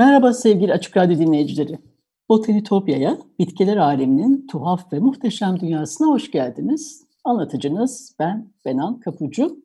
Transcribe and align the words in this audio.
Merhaba 0.00 0.32
sevgili 0.32 0.72
Açık 0.72 0.96
Radyo 0.96 1.18
dinleyicileri. 1.18 1.78
Botanitopya'ya, 2.28 3.18
bitkiler 3.38 3.76
aleminin 3.76 4.46
tuhaf 4.46 4.92
ve 4.92 4.98
muhteşem 4.98 5.60
dünyasına 5.60 6.08
hoş 6.08 6.30
geldiniz. 6.30 7.04
Anlatıcınız 7.24 8.16
ben 8.18 8.52
Benan 8.64 9.00
Kapucu. 9.00 9.56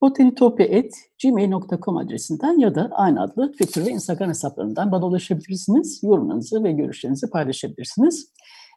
botanitopya.gmail.com 0.00 1.96
adresinden 1.96 2.58
ya 2.58 2.74
da 2.74 2.90
aynı 2.92 3.22
adlı 3.22 3.52
Twitter 3.52 3.86
ve 3.86 3.90
Instagram 3.90 4.28
hesaplarından 4.28 4.92
bana 4.92 5.06
ulaşabilirsiniz. 5.06 6.02
Yorumlarınızı 6.02 6.64
ve 6.64 6.72
görüşlerinizi 6.72 7.30
paylaşabilirsiniz. 7.30 8.32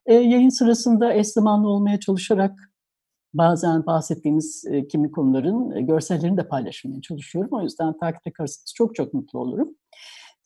Ee, 0.05 0.13
yayın 0.13 0.49
sırasında 0.49 1.13
eş 1.13 1.27
zamanlı 1.27 1.67
olmaya 1.67 1.99
çalışarak 1.99 2.71
bazen 3.33 3.85
bahsettiğimiz 3.85 4.65
e, 4.69 4.87
kimi 4.87 5.11
konuların 5.11 5.71
e, 5.71 5.81
görsellerini 5.81 6.37
de 6.37 6.47
paylaşmaya 6.47 7.01
çalışıyorum. 7.01 7.49
O 7.53 7.61
yüzden 7.61 7.97
takipte 7.97 8.31
kalırsanız 8.31 8.73
çok 8.75 8.95
çok 8.95 9.13
mutlu 9.13 9.39
olurum. 9.39 9.75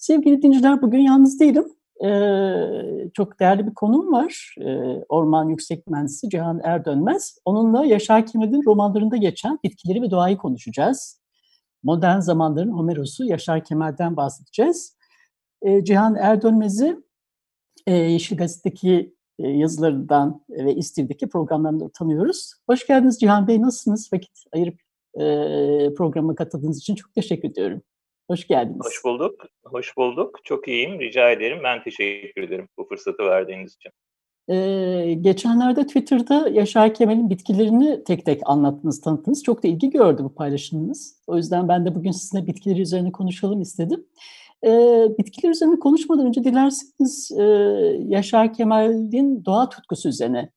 Sevgili 0.04 0.42
dinciler 0.42 0.82
bugün 0.82 1.00
yalnız 1.00 1.40
değilim. 1.40 1.66
Ee, 2.06 3.10
çok 3.14 3.40
değerli 3.40 3.68
bir 3.68 3.74
konum 3.74 4.12
var. 4.12 4.56
Ee, 4.62 4.66
Orman 5.10 5.50
Yüksek 5.50 5.88
Mühendisi 5.88 6.30
Cihan 6.30 6.62
Erdönmez. 6.64 7.38
Onunla 7.46 7.86
Yaşar 7.86 8.26
Kemal'in 8.26 8.66
romanlarında 8.66 9.18
geçen 9.18 9.60
bitkileri 9.64 10.02
ve 10.02 10.12
doğayı 10.12 10.38
konuşacağız. 10.38 11.22
Modern 11.84 12.20
zamanların 12.20 12.72
Homeros'u 12.72 13.26
Yaşar 13.26 13.64
Kemal'den 13.64 14.16
bahsedeceğiz. 14.18 14.98
Ee, 15.62 15.84
Cihan 15.84 16.16
Erdönmez'i 16.16 16.98
e, 17.88 17.94
Yeşil 17.94 18.38
Gazete'deki 18.38 19.16
e, 19.40 19.48
yazılarından 19.48 20.42
ve 20.50 20.76
İstiv'deki 20.76 21.30
programlarında 21.30 21.90
tanıyoruz. 21.90 22.54
Hoş 22.70 22.88
geldiniz 22.88 23.20
Cihan 23.20 23.48
Bey. 23.48 23.62
Nasılsınız? 23.62 24.14
Vakit 24.14 24.44
ayırıp 24.54 24.80
e, 25.16 25.24
programa 25.94 26.36
katıldığınız 26.36 26.78
için 26.78 26.96
çok 26.96 27.14
teşekkür 27.14 27.50
ediyorum. 27.50 27.82
Hoş 28.30 28.48
geldiniz. 28.48 28.86
Hoş 28.86 29.04
bulduk. 29.04 29.46
Hoş 29.64 29.98
bulduk. 29.98 30.40
Çok 30.44 30.68
iyiyim. 30.68 31.00
Rica 31.00 31.32
ederim. 31.32 31.60
Ben 31.64 31.84
teşekkür 31.84 32.44
ederim 32.44 32.68
bu 32.78 32.88
fırsatı 32.88 33.24
verdiğiniz 33.24 33.76
için. 33.76 33.92
Ee, 34.50 35.14
geçenlerde 35.22 35.88
Twitter'da 35.88 36.50
Yaşar 36.50 36.94
Kemal'in 36.94 37.30
bitkilerini 37.30 38.04
tek 38.04 38.26
tek 38.26 38.42
anlattınız, 38.46 39.02
tanıttınız. 39.02 39.44
Çok 39.44 39.64
da 39.64 39.68
ilgi 39.68 39.90
gördü 39.90 40.24
bu 40.24 40.36
paylaşımınız. 40.36 41.22
O 41.28 41.38
yüzden 41.38 41.68
ben 41.68 41.86
de 41.86 41.96
bugün 41.96 42.12
sizinle 42.12 42.48
bitkileri 42.48 42.82
üzerine 42.82 43.12
konuşalım 43.12 43.62
istedim. 43.62 44.06
Ee, 44.66 45.08
bitkiler 45.20 45.52
üzerine 45.52 45.80
konuşmadan 45.80 46.28
önce 46.28 46.44
dilerseniz 46.44 47.32
e, 47.40 47.44
Yaşar 48.08 48.54
Kemal'in 48.54 49.46
doğa 49.46 49.70
tutkusu 49.70 50.10
üzerine 50.10 50.50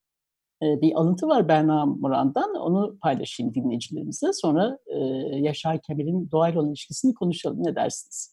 bir 0.63 0.95
alıntı 0.95 1.27
var 1.27 1.49
Berna 1.49 1.87
Muran'dan. 1.87 2.55
Onu 2.55 2.99
paylaşayım 2.99 3.55
dinleyicilerimize. 3.55 4.33
Sonra 4.33 4.79
e, 4.87 4.99
Yaşar 5.37 5.83
Kemal'in 5.83 6.31
doğayla 6.31 6.61
olan 6.61 6.69
ilişkisini 6.69 7.15
konuşalım. 7.15 7.65
Ne 7.65 7.77
dersiniz? 7.77 8.33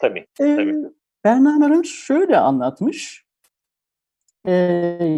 Tabii, 0.00 0.26
ee, 0.40 0.56
tabii. 0.56 0.74
Berna 1.24 1.52
Muran 1.52 1.82
şöyle 1.82 2.38
anlatmış. 2.38 3.26
Ee, 4.46 4.52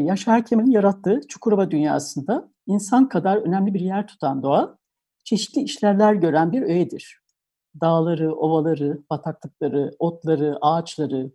Yaşar 0.06 0.46
Kemal'in 0.46 0.70
yarattığı 0.70 1.20
Çukurova 1.28 1.70
dünyasında 1.70 2.48
insan 2.66 3.08
kadar 3.08 3.36
önemli 3.36 3.74
bir 3.74 3.80
yer 3.80 4.06
tutan 4.06 4.42
doğa, 4.42 4.78
çeşitli 5.24 5.62
işlevler 5.62 6.14
gören 6.14 6.52
bir 6.52 6.62
öğedir. 6.62 7.22
Dağları, 7.80 8.34
ovaları, 8.34 9.02
bataklıkları, 9.10 9.90
otları, 9.98 10.58
ağaçları, 10.60 11.30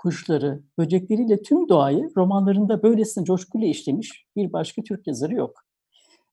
kuşları, 0.00 0.62
böcekleriyle 0.78 1.42
tüm 1.42 1.68
doğayı 1.68 2.10
romanlarında 2.16 2.82
böylesine 2.82 3.24
coşkuyla 3.24 3.68
işlemiş 3.68 4.26
bir 4.36 4.52
başka 4.52 4.82
Türk 4.82 5.06
yazarı 5.06 5.34
yok. 5.34 5.64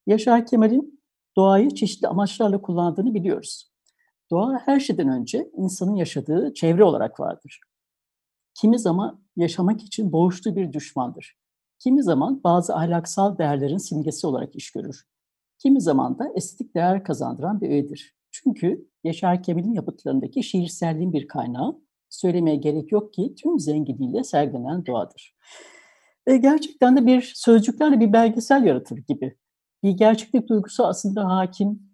Yaşar 0.06 0.46
Kemal'in 0.46 1.02
doğayı 1.38 1.70
çeşitli 1.70 2.08
amaçlarla 2.08 2.62
kullandığını 2.62 3.14
biliyoruz. 3.14 3.72
Doğa 4.32 4.62
her 4.66 4.80
şeyden 4.80 5.08
önce 5.08 5.52
insanın 5.58 5.96
yaşadığı 5.96 6.54
çevre 6.54 6.84
olarak 6.84 7.20
vardır. 7.20 7.60
Kimi 8.54 8.80
zaman 8.80 9.22
yaşamak 9.36 9.84
için 9.84 10.12
boğuştuğu 10.12 10.56
bir 10.56 10.74
düşmandır. 10.74 11.38
Kimi 11.80 12.04
zaman 12.04 12.44
bazı 12.44 12.76
ahlaksal 12.76 13.38
değerlerin 13.38 13.78
simgesi 13.78 14.28
olarak 14.28 14.56
iş 14.56 14.72
görür. 14.72 15.08
Kimi 15.60 15.82
zaman 15.82 16.20
da 16.20 16.32
estetik 16.36 16.76
değer 16.76 17.04
kazandıran 17.04 17.62
bir 17.62 17.70
öğedir. 17.70 18.16
Çünkü 18.32 18.90
Yaşar 19.04 19.44
Kemal'in 19.44 19.74
yapıtlarındaki 19.74 20.44
şiirselliğin 20.44 21.14
bir 21.14 21.28
kaynağı 21.28 21.87
söylemeye 22.10 22.56
gerek 22.56 22.92
yok 22.92 23.14
ki 23.14 23.36
tüm 23.36 23.60
zenginliğiyle 23.60 24.24
sergilenen 24.24 24.86
doğadır. 24.86 25.36
Ve 26.28 26.38
gerçekten 26.38 26.98
de 26.98 27.06
bir 27.06 27.34
sözcüklerle 27.36 28.00
bir 28.00 28.14
belgesel 28.14 28.64
yaratır 28.64 28.98
gibi. 28.98 29.38
Bir 29.84 29.92
gerçeklik 29.92 30.50
duygusu 30.50 30.86
aslında 30.86 31.30
hakim 31.30 31.88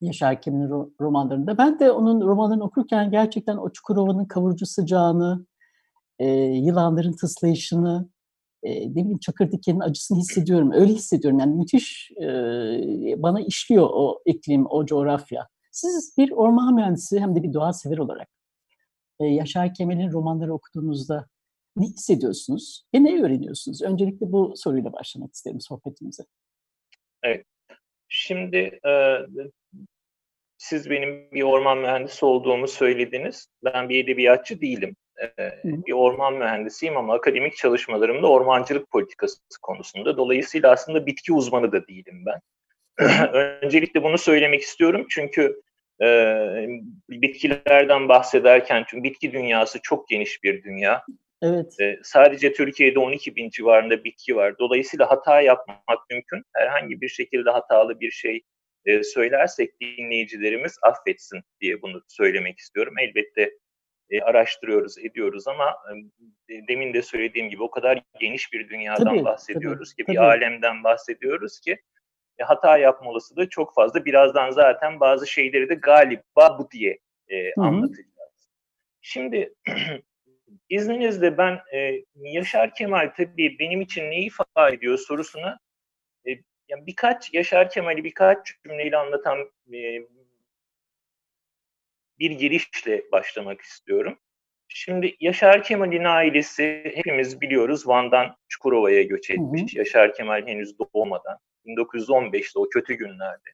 Yaşar 0.00 0.42
Kemal'in 0.42 0.94
romanlarında. 1.00 1.58
Ben 1.58 1.78
de 1.78 1.90
onun 1.92 2.20
romanlarını 2.20 2.64
okurken 2.64 3.10
gerçekten 3.10 3.56
o 3.56 3.72
Çukurova'nın 3.72 4.24
kavurucu 4.24 4.66
sıcağını, 4.66 5.46
e, 6.18 6.28
yılanların 6.40 7.12
tıslayışını, 7.12 8.08
e, 8.62 8.90
ne 8.90 8.94
bileyim 8.94 9.18
çakır 9.18 9.52
dikenin 9.52 9.80
acısını 9.80 10.18
hissediyorum. 10.18 10.72
Öyle 10.72 10.92
hissediyorum. 10.92 11.38
Yani 11.38 11.54
müthiş 11.54 12.10
e, 12.22 12.26
bana 13.22 13.40
işliyor 13.40 13.90
o 13.92 14.22
iklim, 14.26 14.66
o 14.70 14.86
coğrafya. 14.86 15.48
Siz 15.72 16.14
bir 16.18 16.30
orman 16.30 16.74
mühendisi 16.74 17.20
hem 17.20 17.36
de 17.36 17.42
bir 17.42 17.52
doğa 17.52 17.72
sever 17.72 17.98
olarak 17.98 18.28
e, 19.20 19.24
Yaşar 19.24 19.74
Kemal'in 19.74 20.12
romanları 20.12 20.54
okuduğunuzda 20.54 21.26
ne 21.76 21.86
hissediyorsunuz 21.86 22.84
ve 22.94 23.04
ne 23.04 23.22
öğreniyorsunuz? 23.22 23.82
Öncelikle 23.82 24.32
bu 24.32 24.52
soruyla 24.56 24.92
başlamak 24.92 25.34
isterim 25.34 25.60
sohbetimize. 25.60 26.22
Evet. 27.22 27.46
Şimdi 28.08 28.80
e, 28.86 29.18
siz 30.58 30.90
benim 30.90 31.30
bir 31.32 31.42
orman 31.42 31.78
mühendisi 31.78 32.24
olduğumu 32.24 32.68
söylediniz. 32.68 33.46
Ben 33.64 33.88
bir 33.88 34.04
edebiyatçı 34.04 34.60
değilim. 34.60 34.96
E, 35.38 35.50
bir 35.64 35.92
orman 35.92 36.34
mühendisiyim 36.34 36.96
ama 36.96 37.14
akademik 37.14 37.56
çalışmalarımda 37.56 38.26
ormancılık 38.26 38.90
politikası 38.90 39.38
konusunda. 39.62 40.16
Dolayısıyla 40.16 40.70
aslında 40.70 41.06
bitki 41.06 41.32
uzmanı 41.32 41.72
da 41.72 41.86
değilim 41.86 42.24
ben. 42.26 42.40
Öncelikle 43.62 44.02
bunu 44.02 44.18
söylemek 44.18 44.60
istiyorum 44.60 45.06
çünkü 45.10 45.62
e, 46.02 46.66
bitkilerden 47.08 48.08
bahsederken 48.08 48.84
çünkü 48.88 49.04
bitki 49.04 49.32
dünyası 49.32 49.78
çok 49.82 50.08
geniş 50.08 50.42
bir 50.42 50.62
dünya. 50.62 51.04
Evet. 51.42 51.80
E, 51.80 51.98
sadece 52.02 52.52
Türkiye'de 52.52 52.98
12 52.98 53.36
bin 53.36 53.50
civarında 53.50 54.04
bitki 54.04 54.36
var. 54.36 54.58
Dolayısıyla 54.58 55.10
hata 55.10 55.40
yapmak 55.40 56.10
mümkün. 56.10 56.42
Herhangi 56.54 57.00
bir 57.00 57.08
şekilde 57.08 57.50
hatalı 57.50 58.00
bir 58.00 58.10
şey 58.10 58.42
e, 58.86 59.02
söylersek 59.02 59.80
dinleyicilerimiz 59.80 60.76
affetsin 60.82 61.40
diye 61.60 61.82
bunu 61.82 62.02
söylemek 62.08 62.58
istiyorum. 62.58 62.94
Elbette 63.00 63.50
e, 64.10 64.20
araştırıyoruz, 64.20 64.98
ediyoruz 64.98 65.48
ama 65.48 65.76
e, 66.48 66.68
demin 66.68 66.94
de 66.94 67.02
söylediğim 67.02 67.50
gibi 67.50 67.62
o 67.62 67.70
kadar 67.70 68.02
geniş 68.20 68.52
bir 68.52 68.68
dünyadan 68.68 69.04
tabii, 69.04 69.24
bahsediyoruz 69.24 69.88
tabii, 69.88 69.96
ki, 69.96 70.04
tabii. 70.06 70.16
bir 70.16 70.22
alemden 70.22 70.84
bahsediyoruz 70.84 71.60
ki 71.60 71.78
e, 72.40 72.44
hata 72.44 72.78
yapma 72.78 73.10
olasılığı 73.10 73.48
çok 73.48 73.74
fazla. 73.74 74.04
Birazdan 74.04 74.50
zaten 74.50 75.00
bazı 75.00 75.26
şeyleri 75.26 75.68
de 75.68 75.74
galiba 75.74 76.58
bu 76.58 76.70
diye 76.70 76.98
e, 77.28 77.54
anlatacağız. 77.54 78.10
Şimdi 79.00 79.54
izninizle 80.68 81.38
ben 81.38 81.60
e, 81.74 82.04
Yaşar 82.14 82.74
Kemal 82.74 83.12
tabii 83.16 83.56
benim 83.58 83.80
için 83.80 84.10
neyi 84.10 84.26
ifade 84.26 84.74
ediyor 84.74 84.98
sorusuna 84.98 85.58
e, 86.26 86.30
yani 86.68 86.86
birkaç 86.86 87.34
Yaşar 87.34 87.70
Kemal'i 87.70 88.04
birkaç 88.04 88.62
cümleyle 88.64 88.96
anlatan 88.96 89.38
e, 89.72 90.06
bir 92.18 92.30
girişle 92.30 93.04
başlamak 93.12 93.60
istiyorum. 93.60 94.18
Şimdi 94.74 95.16
Yaşar 95.20 95.62
Kemal'in 95.62 96.04
ailesi 96.04 96.92
hepimiz 96.94 97.40
biliyoruz 97.40 97.88
Van'dan 97.88 98.36
Çukurova'ya 98.48 99.02
göç 99.02 99.30
etmiş. 99.30 99.62
Hı 99.62 99.76
hı. 99.76 99.78
Yaşar 99.78 100.14
Kemal 100.14 100.46
henüz 100.46 100.78
doğmadan. 100.78 101.38
1915'te 101.66 102.58
o 102.58 102.68
kötü 102.68 102.94
günlerde. 102.94 103.50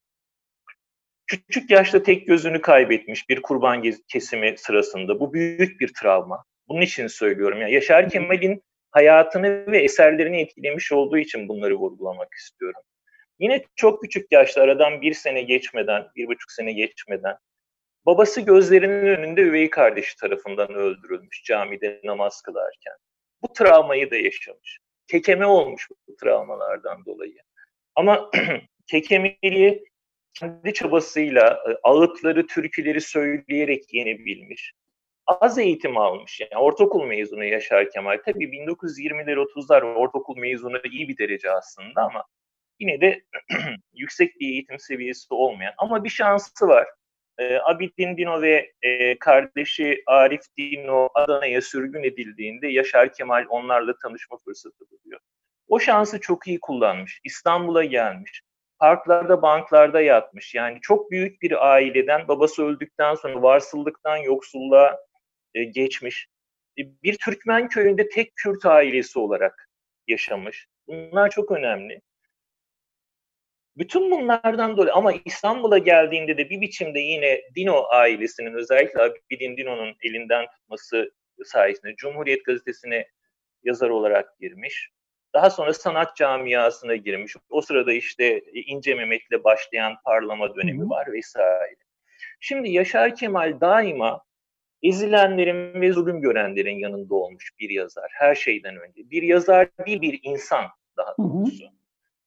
Küçük 1.26 1.70
yaşta 1.70 2.02
tek 2.02 2.26
gözünü 2.26 2.60
kaybetmiş 2.60 3.28
bir 3.28 3.42
kurban 3.42 3.82
kesimi 4.08 4.54
sırasında. 4.58 5.20
Bu 5.20 5.32
büyük 5.32 5.80
bir 5.80 5.92
travma. 6.00 6.44
Bunun 6.68 6.80
için 6.80 7.06
söylüyorum. 7.06 7.60
Yani 7.60 7.72
Yaşar 7.72 8.10
Kemal'in 8.10 8.62
hayatını 8.90 9.66
ve 9.66 9.78
eserlerini 9.78 10.40
etkilemiş 10.40 10.92
olduğu 10.92 11.18
için 11.18 11.48
bunları 11.48 11.74
vurgulamak 11.74 12.34
istiyorum. 12.34 12.80
Yine 13.38 13.64
çok 13.76 14.02
küçük 14.02 14.32
yaşta 14.32 14.62
aradan 14.62 15.00
bir 15.00 15.14
sene 15.14 15.42
geçmeden, 15.42 16.06
bir 16.16 16.26
buçuk 16.26 16.52
sene 16.52 16.72
geçmeden 16.72 17.36
babası 18.06 18.40
gözlerinin 18.40 19.06
önünde 19.06 19.40
üvey 19.40 19.70
kardeşi 19.70 20.16
tarafından 20.16 20.74
öldürülmüş 20.74 21.42
camide 21.44 22.00
namaz 22.04 22.42
kılarken. 22.42 22.94
Bu 23.42 23.52
travmayı 23.52 24.10
da 24.10 24.16
yaşamış. 24.16 24.78
Kekeme 25.06 25.46
olmuş 25.46 25.88
bu 26.08 26.16
travmalardan 26.16 27.04
dolayı. 27.04 27.38
Ama 27.94 28.30
kekemeliği 28.90 29.84
kendi 30.34 30.74
çabasıyla 30.74 31.50
e, 31.50 31.70
ağıtları, 31.82 32.46
türküleri 32.46 33.00
söyleyerek 33.00 33.94
yenebilmiş. 33.94 34.72
Az 35.26 35.58
eğitim 35.58 35.96
almış. 35.96 36.40
Yani 36.40 36.62
ortaokul 36.62 37.04
mezunu 37.04 37.44
Yaşar 37.44 37.90
Kemal. 37.90 38.18
Tabii 38.24 38.44
1920'ler 38.44 39.34
30'lar 39.34 39.94
ortaokul 39.94 40.36
mezunu 40.36 40.78
iyi 40.90 41.08
bir 41.08 41.18
derece 41.18 41.50
aslında 41.50 42.02
ama 42.02 42.24
yine 42.80 43.00
de 43.00 43.22
yüksek 43.94 44.40
bir 44.40 44.48
eğitim 44.48 44.78
seviyesi 44.78 45.26
olmayan 45.30 45.74
ama 45.78 46.04
bir 46.04 46.08
şansı 46.08 46.68
var. 46.68 46.86
E, 47.38 47.58
Abidin 47.58 48.16
Dino 48.16 48.42
ve 48.42 48.72
e, 48.82 49.18
kardeşi 49.18 50.02
Arif 50.06 50.42
Dino 50.58 51.08
Adana'ya 51.14 51.62
sürgün 51.62 52.02
edildiğinde 52.02 52.68
Yaşar 52.68 53.12
Kemal 53.12 53.46
onlarla 53.48 53.94
tanışma 54.02 54.38
fırsatı 54.44 54.84
buluyor. 54.90 55.20
O 55.68 55.78
şansı 55.78 56.20
çok 56.20 56.46
iyi 56.46 56.60
kullanmış. 56.60 57.20
İstanbul'a 57.24 57.84
gelmiş. 57.84 58.42
Parklarda, 58.78 59.42
banklarda 59.42 60.00
yatmış. 60.00 60.54
Yani 60.54 60.78
çok 60.82 61.10
büyük 61.10 61.42
bir 61.42 61.72
aileden 61.72 62.28
babası 62.28 62.64
öldükten 62.64 63.14
sonra 63.14 63.42
varsıllıktan 63.42 64.16
yoksulluğa 64.16 64.98
e, 65.54 65.64
geçmiş. 65.64 66.28
E, 66.78 66.82
bir 67.02 67.18
Türkmen 67.18 67.68
köyünde 67.68 68.08
tek 68.08 68.36
Kürt 68.36 68.66
ailesi 68.66 69.18
olarak 69.18 69.68
yaşamış. 70.08 70.66
Bunlar 70.86 71.30
çok 71.30 71.50
önemli. 71.50 72.00
Bütün 73.78 74.10
bunlardan 74.10 74.76
dolayı 74.76 74.92
ama 74.92 75.12
İstanbul'a 75.24 75.78
geldiğinde 75.78 76.38
de 76.38 76.50
bir 76.50 76.60
biçimde 76.60 77.00
yine 77.00 77.40
Dino 77.56 77.84
ailesinin 77.90 78.54
özellikle 78.54 79.02
Abidin 79.02 79.56
Dino'nun 79.56 79.96
elinden 80.02 80.46
tutması 80.50 81.12
sayesinde 81.44 81.94
Cumhuriyet 81.96 82.44
Gazetesi'ne 82.44 83.06
yazar 83.62 83.90
olarak 83.90 84.38
girmiş. 84.40 84.90
Daha 85.34 85.50
sonra 85.50 85.74
sanat 85.74 86.16
camiasına 86.16 86.96
girmiş. 86.96 87.36
O 87.50 87.60
sırada 87.60 87.92
işte 87.92 88.40
İnce 88.52 88.94
Mehmet'le 88.94 89.44
başlayan 89.44 89.94
parlama 90.04 90.54
dönemi 90.54 90.90
var 90.90 91.12
vesaire. 91.12 91.76
Şimdi 92.40 92.70
Yaşar 92.70 93.16
Kemal 93.16 93.60
daima 93.60 94.24
ezilenlerin 94.82 95.80
ve 95.80 95.92
zulüm 95.92 96.20
görenlerin 96.20 96.78
yanında 96.78 97.14
olmuş 97.14 97.50
bir 97.58 97.70
yazar 97.70 98.10
her 98.14 98.34
şeyden 98.34 98.76
önce. 98.76 99.10
Bir 99.10 99.22
yazar 99.22 99.68
değil 99.86 100.00
bir 100.00 100.20
insan 100.22 100.64
daha 100.96 101.14
doğrusu. 101.18 101.64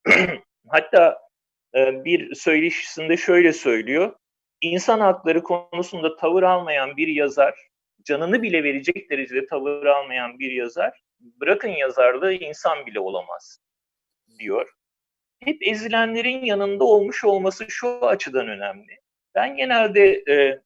Hatta 0.68 1.29
e, 1.76 2.06
bir 2.06 2.36
söyleşisinde 2.36 3.18
şöyle 3.18 3.54
söylüyor. 3.54 4.16
İnsan 4.62 5.00
hakları 5.00 5.44
konusunda 5.44 6.16
tavır 6.16 6.44
almayan 6.44 6.98
bir 6.98 7.08
yazar, 7.08 7.70
canını 8.04 8.42
bile 8.42 8.64
verecek 8.64 9.10
derecede 9.10 9.46
tavır 9.46 9.86
almayan 9.86 10.40
bir 10.40 10.52
yazar, 10.52 11.02
bırakın 11.20 11.70
yazarlığı 11.70 12.34
insan 12.34 12.86
bile 12.86 13.00
olamaz 13.00 13.60
diyor. 14.40 14.74
Hep 15.44 15.58
ezilenlerin 15.62 16.46
yanında 16.46 16.84
olmuş 16.84 17.24
olması 17.24 17.66
şu 17.70 18.06
açıdan 18.08 18.48
önemli. 18.48 19.00
Ben 19.36 19.56
genelde 19.56 20.24
e, 20.30 20.62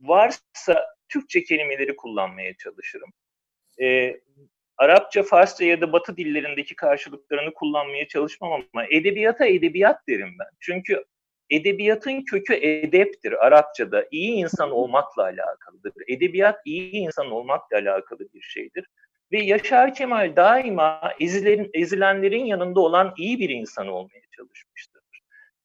varsa 0.00 0.86
Türkçe 1.08 1.44
kelimeleri 1.44 1.96
kullanmaya 1.96 2.56
çalışırım. 2.56 3.10
E, 3.82 4.16
Arapça, 4.78 5.22
Farsça 5.22 5.64
ya 5.64 5.80
da 5.80 5.92
Batı 5.92 6.16
dillerindeki 6.16 6.76
karşılıklarını 6.76 7.54
kullanmaya 7.54 8.08
çalışmam 8.08 8.52
ama 8.52 8.84
edebiyata 8.90 9.46
edebiyat 9.46 10.08
derim 10.08 10.36
ben. 10.38 10.48
Çünkü 10.60 11.04
edebiyatın 11.50 12.22
kökü 12.22 12.54
edeptir 12.54 13.46
Arapçada. 13.46 14.06
İyi 14.10 14.32
insan 14.32 14.70
olmakla 14.70 15.22
alakalıdır. 15.22 15.92
Edebiyat 16.08 16.60
iyi 16.64 16.92
insan 16.92 17.30
olmakla 17.30 17.76
alakalı 17.76 18.20
bir 18.34 18.40
şeydir. 18.40 18.86
Ve 19.32 19.42
Yaşar 19.42 19.94
Kemal 19.94 20.36
daima 20.36 21.12
ezilerin, 21.20 21.70
ezilenlerin 21.74 22.44
yanında 22.44 22.80
olan 22.80 23.14
iyi 23.16 23.38
bir 23.38 23.50
insan 23.50 23.88
olmaya 23.88 24.22
çalışmıştır. 24.36 25.02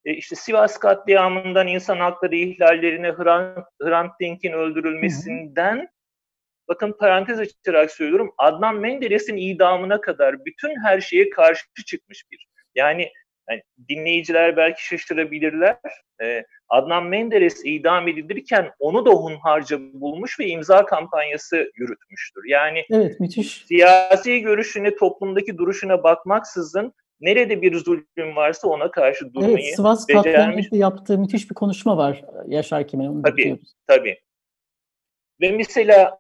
E 0.06 0.14
işte 0.14 0.36
Sivas 0.36 0.78
katliamından 0.78 1.68
insan 1.68 1.98
hakları 1.98 2.36
ihlallerine 2.36 3.12
Hrant, 3.12 3.66
Hrant 3.82 4.20
Dink'in 4.20 4.52
öldürülmesinden 4.52 5.90
bakın 6.68 6.96
parantez 7.00 7.40
açarak 7.40 7.92
söylüyorum 7.92 8.34
Adnan 8.38 8.76
Menderes'in 8.76 9.38
idamına 9.38 10.02
kadar 10.02 10.46
bütün 10.46 10.84
her 10.84 11.02
şeye 11.02 11.30
karşı 11.30 11.66
çıkmış 11.86 12.24
bir. 12.32 12.48
Yani, 12.76 13.12
yani 13.50 13.62
dinleyiciler 13.90 14.58
belki 14.58 14.86
şaşırabilirler. 14.86 15.78
Ee, 16.22 16.44
Adnan 16.70 17.06
Menderes 17.06 17.62
idam 17.66 18.08
edilirken 18.08 18.72
onu 18.80 19.06
da 19.06 19.10
hunharca 19.10 19.80
bulmuş 19.80 20.40
ve 20.40 20.48
imza 20.48 20.86
kampanyası 20.86 21.72
yürütmüştür. 21.76 22.44
Yani 22.48 22.86
evet, 22.92 23.20
müthiş. 23.20 23.66
siyasi 23.66 24.42
görüşüne, 24.42 24.96
toplumdaki 24.96 25.58
duruşuna 25.58 26.04
bakmaksızın 26.04 26.94
nerede 27.22 27.62
bir 27.62 27.76
zulüm 27.76 28.36
varsa 28.36 28.68
ona 28.68 28.92
karşı 28.92 29.34
durmayı 29.34 29.54
Evet, 29.54 29.76
Sivas 29.76 30.06
katliamında 30.06 30.78
yaptığı 30.78 31.18
müthiş 31.18 31.50
bir 31.50 31.56
konuşma 31.56 31.98
var 31.98 32.26
Yaşar 32.48 32.88
Kemal'in. 32.88 33.22
Tabii, 33.22 33.60
tabii. 33.88 34.18
Ve 35.42 35.52
mesela 35.52 36.20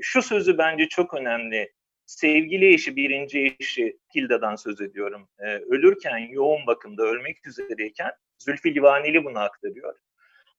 şu 0.00 0.22
sözü 0.22 0.58
bence 0.58 0.88
çok 0.88 1.14
önemli. 1.14 1.72
Sevgili 2.06 2.74
eşi, 2.74 2.96
birinci 2.96 3.56
eşi 3.60 3.98
Hilda'dan 4.14 4.56
söz 4.56 4.80
ediyorum. 4.80 5.28
Ee, 5.38 5.46
ölürken, 5.46 6.18
yoğun 6.18 6.66
bakımda 6.66 7.02
ölmek 7.02 7.46
üzereyken 7.46 8.10
Zülfü 8.38 8.74
Livaneli 8.74 9.24
bunu 9.24 9.38
aktarıyor. 9.38 9.94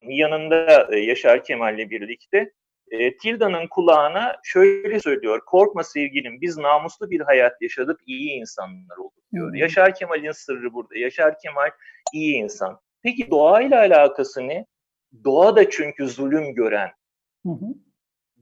Yanında 0.02 0.88
e, 0.92 1.00
Yaşar 1.00 1.44
Kemal'le 1.44 1.90
birlikte 1.90 2.52
e, 2.92 3.18
Tilda'nın 3.18 3.68
kulağına 3.68 4.36
şöyle 4.44 5.00
söylüyor. 5.00 5.42
Korkma 5.46 5.84
sevgilim 5.84 6.42
biz 6.42 6.58
namuslu 6.58 7.10
bir 7.10 7.22
hayat 7.22 7.62
yaşadık, 7.62 8.00
iyi 8.06 8.32
insanlar 8.32 8.98
olduk 8.98 9.24
diyor. 9.34 9.48
Hmm. 9.48 9.56
Yaşar 9.56 9.96
Kemal'in 9.96 10.32
sırrı 10.32 10.74
burada. 10.74 10.98
Yaşar 10.98 11.40
Kemal 11.40 11.70
iyi 12.14 12.36
insan. 12.36 12.80
Peki 13.04 13.32
doğayla 13.32 13.80
alakası 13.80 14.48
ne? 14.48 14.66
Doğa 15.24 15.56
da 15.56 15.70
çünkü 15.70 16.08
zulüm 16.08 16.56
gören, 16.56 16.90
hı 17.46 17.52
hı 17.52 17.85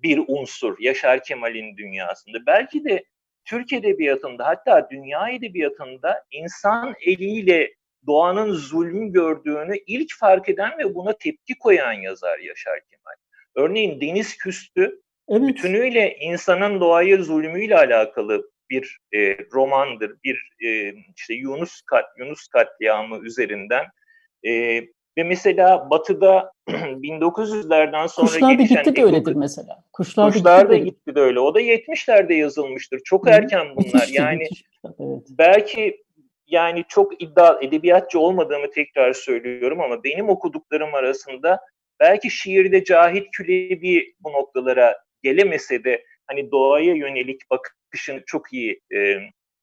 bir 0.03 0.21
unsur 0.27 0.75
Yaşar 0.79 1.23
Kemal'in 1.23 1.77
dünyasında. 1.77 2.37
Belki 2.47 2.85
de 2.85 3.03
Türk 3.45 3.73
edebiyatında 3.73 4.45
hatta 4.45 4.87
dünya 4.91 5.29
edebiyatında 5.29 6.23
insan 6.31 6.95
eliyle 7.01 7.73
doğanın 8.07 8.51
zulüm 8.51 9.13
gördüğünü 9.13 9.77
ilk 9.87 10.13
fark 10.19 10.49
eden 10.49 10.77
ve 10.77 10.95
buna 10.95 11.13
tepki 11.13 11.53
koyan 11.59 11.93
yazar 11.93 12.39
Yaşar 12.39 12.79
Kemal. 12.89 13.13
Örneğin 13.55 14.01
Deniz 14.01 14.37
Küstü 14.37 15.01
evet. 15.29 15.47
bütünüyle 15.47 16.17
insanın 16.21 16.79
doğaya 16.79 17.17
zulmüyle 17.17 17.77
alakalı 17.77 18.51
bir 18.69 18.99
e, 19.15 19.37
romandır. 19.53 20.15
Bir 20.23 20.49
e, 20.65 20.93
işte 21.15 21.33
Yunus 21.33 21.81
kat 21.81 22.05
Yunus 22.17 22.47
katliamı 22.47 23.25
üzerinden 23.25 23.85
e, 24.47 24.81
ve 25.17 25.23
mesela 25.23 25.89
Batı'da 25.89 26.51
1900'lerden 26.69 28.07
sonra 28.07 28.27
Kuşlar 28.27 28.59
da 28.59 28.63
gitti 28.63 28.95
de 28.95 29.03
öyledir 29.03 29.33
mesela. 29.33 29.83
Kuşlar, 29.93 30.33
Kuşlar 30.33 30.69
da 30.69 30.77
gitti 30.77 31.15
de 31.15 31.19
öyle. 31.19 31.39
O 31.39 31.55
da 31.55 31.61
70'lerde 31.61 32.33
yazılmıştır. 32.33 32.99
Çok 33.03 33.27
erken 33.27 33.67
bunlar. 33.75 33.93
Müthişti, 33.93 34.21
yani 34.21 34.47
evet. 34.99 35.27
belki 35.29 36.03
yani 36.47 36.83
çok 36.87 37.21
iddia 37.21 37.59
edebiyatçı 37.61 38.19
olmadığımı 38.19 38.71
tekrar 38.71 39.13
söylüyorum 39.13 39.81
ama 39.81 40.03
benim 40.03 40.29
okuduklarım 40.29 40.93
arasında 40.93 41.59
belki 41.99 42.31
şiirde 42.31 42.83
Cahit 42.83 43.31
Külebi 43.31 44.13
bu 44.19 44.31
noktalara 44.31 44.97
gelemese 45.23 45.83
de 45.83 46.03
hani 46.27 46.51
doğaya 46.51 46.93
yönelik 46.93 47.41
bakışını 47.49 48.23
çok 48.25 48.53
iyi 48.53 48.81
e, 48.95 49.17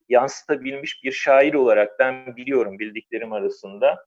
yansıtabilmiş 0.09 1.05
bir 1.05 1.13
şair 1.13 1.55
olarak 1.55 1.99
ben 1.99 2.37
biliyorum 2.37 2.79
bildiklerim 2.79 3.33
arasında. 3.33 4.05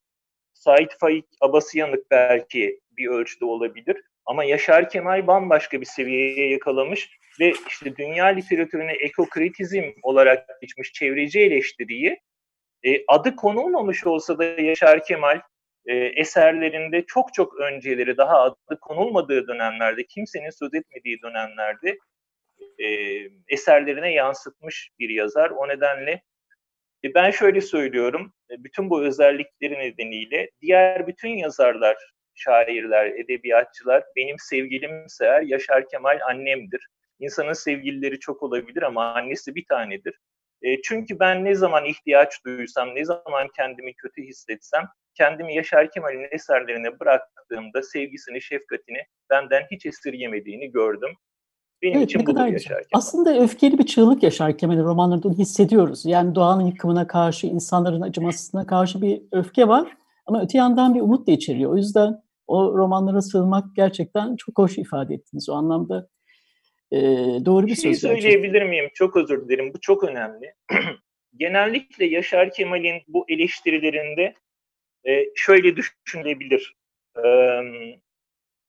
Sait 0.53 0.91
Faik 0.99 1.25
Abasıyanık 1.41 2.11
belki 2.11 2.79
bir 2.97 3.07
ölçüde 3.07 3.45
olabilir. 3.45 3.97
Ama 4.25 4.43
Yaşar 4.43 4.89
Kemal 4.89 5.27
bambaşka 5.27 5.81
bir 5.81 5.85
seviyeye 5.85 6.49
yakalamış 6.49 7.09
ve 7.39 7.53
işte 7.67 7.95
dünya 7.95 8.25
literatürüne 8.25 8.91
ekokritizm 8.91 9.83
olarak 10.01 10.61
geçmiş 10.61 10.93
çevreci 10.93 11.39
eleştiriyi 11.39 12.19
e, 12.83 13.03
adı 13.07 13.35
konulmamış 13.35 14.05
olsa 14.05 14.37
da 14.37 14.43
Yaşar 14.43 15.05
Kemal 15.05 15.41
e, 15.85 15.95
eserlerinde 15.95 17.05
çok 17.05 17.33
çok 17.33 17.59
önceleri 17.59 18.17
daha 18.17 18.41
adı 18.41 18.79
konulmadığı 18.81 19.47
dönemlerde 19.47 20.03
kimsenin 20.03 20.49
söz 20.49 20.73
etmediği 20.73 21.21
dönemlerde 21.21 21.97
e, 22.79 22.87
eserlerine 23.47 24.13
yansıtmış 24.13 24.91
bir 24.99 25.09
yazar. 25.09 25.49
O 25.49 25.67
nedenle 25.67 26.21
e, 27.03 27.13
ben 27.13 27.31
şöyle 27.31 27.61
söylüyorum, 27.61 28.33
e, 28.51 28.63
bütün 28.63 28.89
bu 28.89 29.03
özellikleri 29.03 29.79
nedeniyle 29.79 30.49
diğer 30.61 31.07
bütün 31.07 31.29
yazarlar, 31.29 31.97
şairler, 32.35 33.05
edebiyatçılar 33.05 34.03
benim 34.15 34.35
sevgilimse 34.39 35.25
eğer 35.25 35.41
Yaşar 35.41 35.89
Kemal 35.89 36.19
annemdir. 36.29 36.87
İnsanın 37.19 37.53
sevgilileri 37.53 38.19
çok 38.19 38.43
olabilir 38.43 38.81
ama 38.81 39.13
annesi 39.13 39.55
bir 39.55 39.65
tanedir. 39.69 40.19
E, 40.61 40.81
çünkü 40.81 41.19
ben 41.19 41.45
ne 41.45 41.55
zaman 41.55 41.85
ihtiyaç 41.85 42.45
duysam, 42.45 42.95
ne 42.95 43.05
zaman 43.05 43.47
kendimi 43.55 43.93
kötü 43.93 44.23
hissetsem, 44.23 44.87
kendimi 45.15 45.55
Yaşar 45.55 45.91
Kemal'in 45.91 46.27
eserlerine 46.31 46.99
bıraktığımda 46.99 47.83
sevgisini, 47.83 48.41
şefkatini 48.41 49.03
benden 49.29 49.67
hiç 49.71 49.85
esirgemediğini 49.85 50.71
gördüm. 50.71 51.15
Benim 51.83 51.97
evet, 51.97 52.09
için 52.09 52.19
ne 52.19 52.23
kadar 52.23 52.47
Yaşar 52.47 52.69
Kemal. 52.69 52.87
Aslında 52.93 53.39
öfkeli 53.39 53.79
bir 53.79 53.85
çığlık 53.85 54.23
Yaşar 54.23 54.57
Kemal'in 54.57 54.83
romanlarında 54.83 55.29
hissediyoruz. 55.29 56.05
Yani 56.05 56.35
doğanın 56.35 56.65
yıkımına 56.65 57.07
karşı, 57.07 57.47
insanların 57.47 58.01
acımasına 58.01 58.65
karşı 58.65 59.01
bir 59.01 59.21
öfke 59.31 59.67
var. 59.67 59.87
Ama 60.25 60.43
öte 60.43 60.57
yandan 60.57 60.95
bir 60.95 61.01
umut 61.01 61.27
da 61.27 61.31
içeriyor. 61.31 61.71
O 61.71 61.77
yüzden 61.77 62.21
o 62.47 62.77
romanlara 62.77 63.21
sığınmak 63.21 63.75
gerçekten 63.75 64.35
çok 64.35 64.57
hoş 64.57 64.77
ifade 64.77 65.13
ettiniz. 65.13 65.49
O 65.49 65.53
anlamda 65.53 66.07
e, 66.91 66.99
doğru 67.45 67.67
bir, 67.67 67.75
şey 67.75 67.95
söz. 67.95 68.11
söyleyebilir 68.11 68.63
miyim? 68.63 68.89
Çok 68.93 69.15
özür 69.15 69.47
dilerim. 69.47 69.73
Bu 69.73 69.79
çok 69.81 70.03
önemli. 70.03 70.53
Genellikle 71.37 72.05
Yaşar 72.05 72.51
Kemal'in 72.51 73.01
bu 73.07 73.25
eleştirilerinde 73.29 74.33
e, 75.07 75.25
şöyle 75.35 75.75
düşünülebilir. 75.75 76.75
E, 77.17 77.23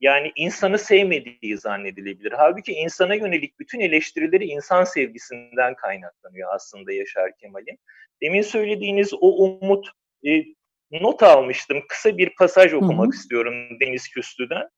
yani 0.04 0.32
insanı 0.36 0.78
sevmediği 0.78 1.58
zannedilebilir. 1.58 2.32
Halbuki 2.32 2.72
insana 2.72 3.14
yönelik 3.14 3.58
bütün 3.58 3.80
eleştirileri 3.80 4.44
insan 4.44 4.84
sevgisinden 4.84 5.74
kaynaklanıyor 5.74 6.54
aslında 6.54 6.92
Yaşar 6.92 7.36
Kemal'in. 7.40 7.78
Demin 8.22 8.42
söylediğiniz 8.42 9.14
o 9.14 9.28
umut, 9.28 9.88
e, 10.26 10.44
not 10.90 11.22
almıştım. 11.22 11.78
Kısa 11.88 12.18
bir 12.18 12.34
pasaj 12.38 12.72
okumak 12.74 13.06
Hı-hı. 13.06 13.16
istiyorum 13.16 13.54
Deniz 13.80 14.08
Küstü'den. 14.08 14.68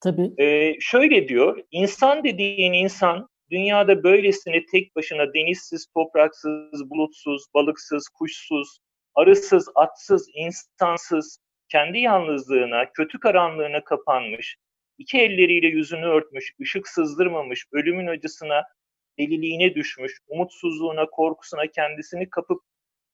Tabii. 0.00 0.42
Ee, 0.42 0.76
şöyle 0.80 1.28
diyor, 1.28 1.62
insan 1.70 2.24
dediğin 2.24 2.72
insan 2.72 3.28
dünyada 3.50 4.02
böylesine 4.02 4.64
tek 4.72 4.96
başına 4.96 5.34
denizsiz, 5.34 5.86
topraksız, 5.94 6.90
bulutsuz, 6.90 7.46
balıksız, 7.54 8.08
kuşsuz, 8.08 8.78
arısız, 9.14 9.68
atsız, 9.74 10.28
insansız, 10.34 11.38
kendi 11.68 11.98
yalnızlığına, 11.98 12.92
kötü 12.92 13.20
karanlığına 13.20 13.84
kapanmış, 13.84 14.56
iki 15.00 15.18
elleriyle 15.18 15.66
yüzünü 15.66 16.06
örtmüş, 16.06 16.54
ışık 16.60 16.88
sızdırmamış, 16.88 17.66
ölümün 17.72 18.06
acısına, 18.06 18.62
deliliğine 19.18 19.74
düşmüş, 19.74 20.18
umutsuzluğuna, 20.28 21.06
korkusuna 21.06 21.66
kendisini 21.66 22.30
kapıp 22.30 22.62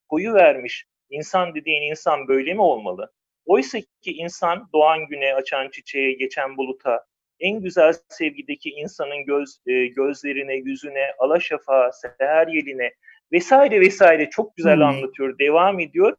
koyu 0.09 0.35
vermiş. 0.35 0.85
İnsan 1.11 1.55
dediğin 1.55 1.83
insan 1.83 2.29
böyle 2.29 2.55
mi 2.55 2.61
olmalı? 2.63 3.13
Oysa 3.45 3.79
ki 3.81 4.13
insan 4.13 4.69
doğan 4.73 5.07
güne, 5.07 5.35
açan 5.35 5.71
çiçeğe, 5.71 6.13
geçen 6.13 6.57
buluta, 6.57 7.05
en 7.41 7.61
güzel 7.61 7.95
sevgideki 8.09 8.71
insanın 8.71 9.25
göz 9.25 9.59
e, 9.67 9.87
gözlerine, 9.87 10.55
yüzüne, 10.55 11.13
alaşafağa, 11.19 11.91
seher 11.93 12.47
yeline 12.47 12.93
vesaire 13.33 13.81
vesaire 13.81 14.31
çok 14.31 14.57
güzel 14.57 14.77
hmm. 14.77 14.83
anlatıyor, 14.83 15.39
devam 15.39 15.81
ediyor. 15.81 16.17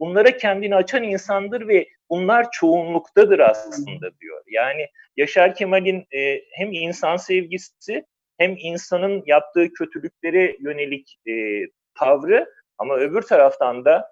Bunlara 0.00 0.36
kendini 0.36 0.76
açan 0.76 1.02
insandır 1.02 1.68
ve 1.68 1.88
bunlar 2.10 2.50
çoğunluktadır 2.50 3.38
aslında 3.38 4.20
diyor. 4.20 4.42
Yani 4.46 4.86
Yaşar 5.18 5.54
Kemal'in 5.54 6.06
e, 6.14 6.42
hem 6.52 6.72
insan 6.72 7.16
sevgisi 7.16 8.04
hem 8.38 8.54
insanın 8.58 9.22
yaptığı 9.26 9.72
kötülüklere 9.72 10.56
yönelik 10.60 11.18
e, 11.28 11.64
tavrı 11.94 12.52
ama 12.78 12.96
öbür 12.96 13.22
taraftan 13.22 13.84
da 13.84 14.08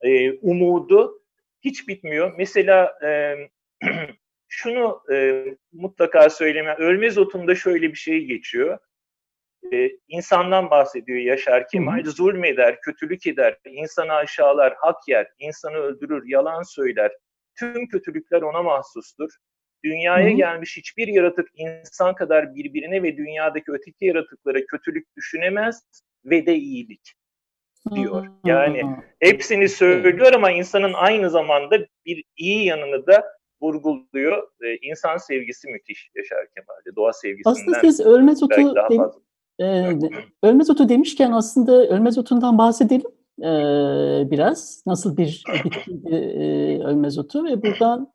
e, 0.00 0.32
umudu 0.32 1.22
hiç 1.60 1.88
bitmiyor. 1.88 2.34
Mesela 2.38 2.94
e, 3.04 3.34
şunu 4.48 5.02
e, 5.12 5.44
mutlaka 5.72 6.30
söyleme, 6.30 6.74
Ölmez 6.74 7.18
Otum'da 7.18 7.54
şöyle 7.54 7.88
bir 7.88 7.98
şey 7.98 8.24
geçiyor. 8.24 8.78
E, 9.72 9.90
insandan 10.08 10.70
bahsediyor 10.70 11.18
Yaşar 11.18 11.68
Kemal. 11.68 12.04
Hı. 12.04 12.10
Zulmeder, 12.10 12.80
kötülük 12.80 13.26
eder, 13.26 13.58
insanı 13.64 14.12
aşağılar, 14.12 14.74
hak 14.76 15.08
yer, 15.08 15.26
insanı 15.38 15.76
öldürür, 15.76 16.22
yalan 16.26 16.62
söyler. 16.62 17.12
Tüm 17.58 17.88
kötülükler 17.88 18.42
ona 18.42 18.62
mahsustur. 18.62 19.30
Dünyaya 19.84 20.28
hı 20.28 20.32
hı. 20.32 20.36
gelmiş 20.36 20.76
hiçbir 20.76 21.08
yaratık 21.08 21.48
insan 21.54 22.14
kadar 22.14 22.54
birbirine 22.54 23.02
ve 23.02 23.16
dünyadaki 23.16 23.72
öteki 23.72 24.04
yaratıklara 24.04 24.66
kötülük 24.66 25.16
düşünemez 25.16 25.82
ve 26.24 26.46
de 26.46 26.56
iyilik 26.56 27.14
diyor. 27.94 28.26
Yani 28.44 28.82
hepsini 29.20 29.68
söylüyor 29.68 30.32
ama 30.32 30.50
insanın 30.50 30.92
aynı 30.92 31.30
zamanda 31.30 31.78
bir 32.06 32.24
iyi 32.36 32.64
yanını 32.64 33.06
da 33.06 33.24
vurguluyor. 33.62 34.48
Ee, 34.64 34.76
insan 34.82 35.16
sevgisi 35.16 35.68
müthiş 35.68 36.10
Yaşar 36.14 36.46
Kemal'de. 36.54 36.96
Doğa 36.96 37.12
sevgisinden 37.12 37.50
aslında 37.50 37.80
siz 37.80 38.00
Ölmez 38.00 38.42
Otu, 38.42 38.74
dem, 38.90 39.10
e, 39.58 39.98
Ölmez 40.42 40.70
Otu 40.70 40.88
demişken 40.88 41.32
aslında 41.32 41.86
Ölmez 41.86 42.18
Otu'ndan 42.18 42.58
bahsedelim 42.58 43.10
e, 43.38 43.50
biraz. 44.30 44.82
Nasıl 44.86 45.16
bir 45.16 45.44
bitkiydi 45.64 46.14
e, 46.14 46.84
Ölmez 46.84 47.18
Otu 47.18 47.44
ve 47.44 47.62
buradan 47.62 48.13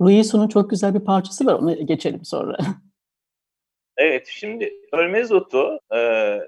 Ruizu'nun 0.00 0.48
çok 0.48 0.70
güzel 0.70 0.94
bir 0.94 1.04
parçası 1.04 1.46
var. 1.46 1.54
Onu 1.54 1.86
geçelim 1.86 2.24
sonra. 2.24 2.56
Evet, 3.96 4.28
şimdi 4.30 4.72
Ölmez 4.92 5.32
Otu 5.32 5.80
e, 5.94 6.38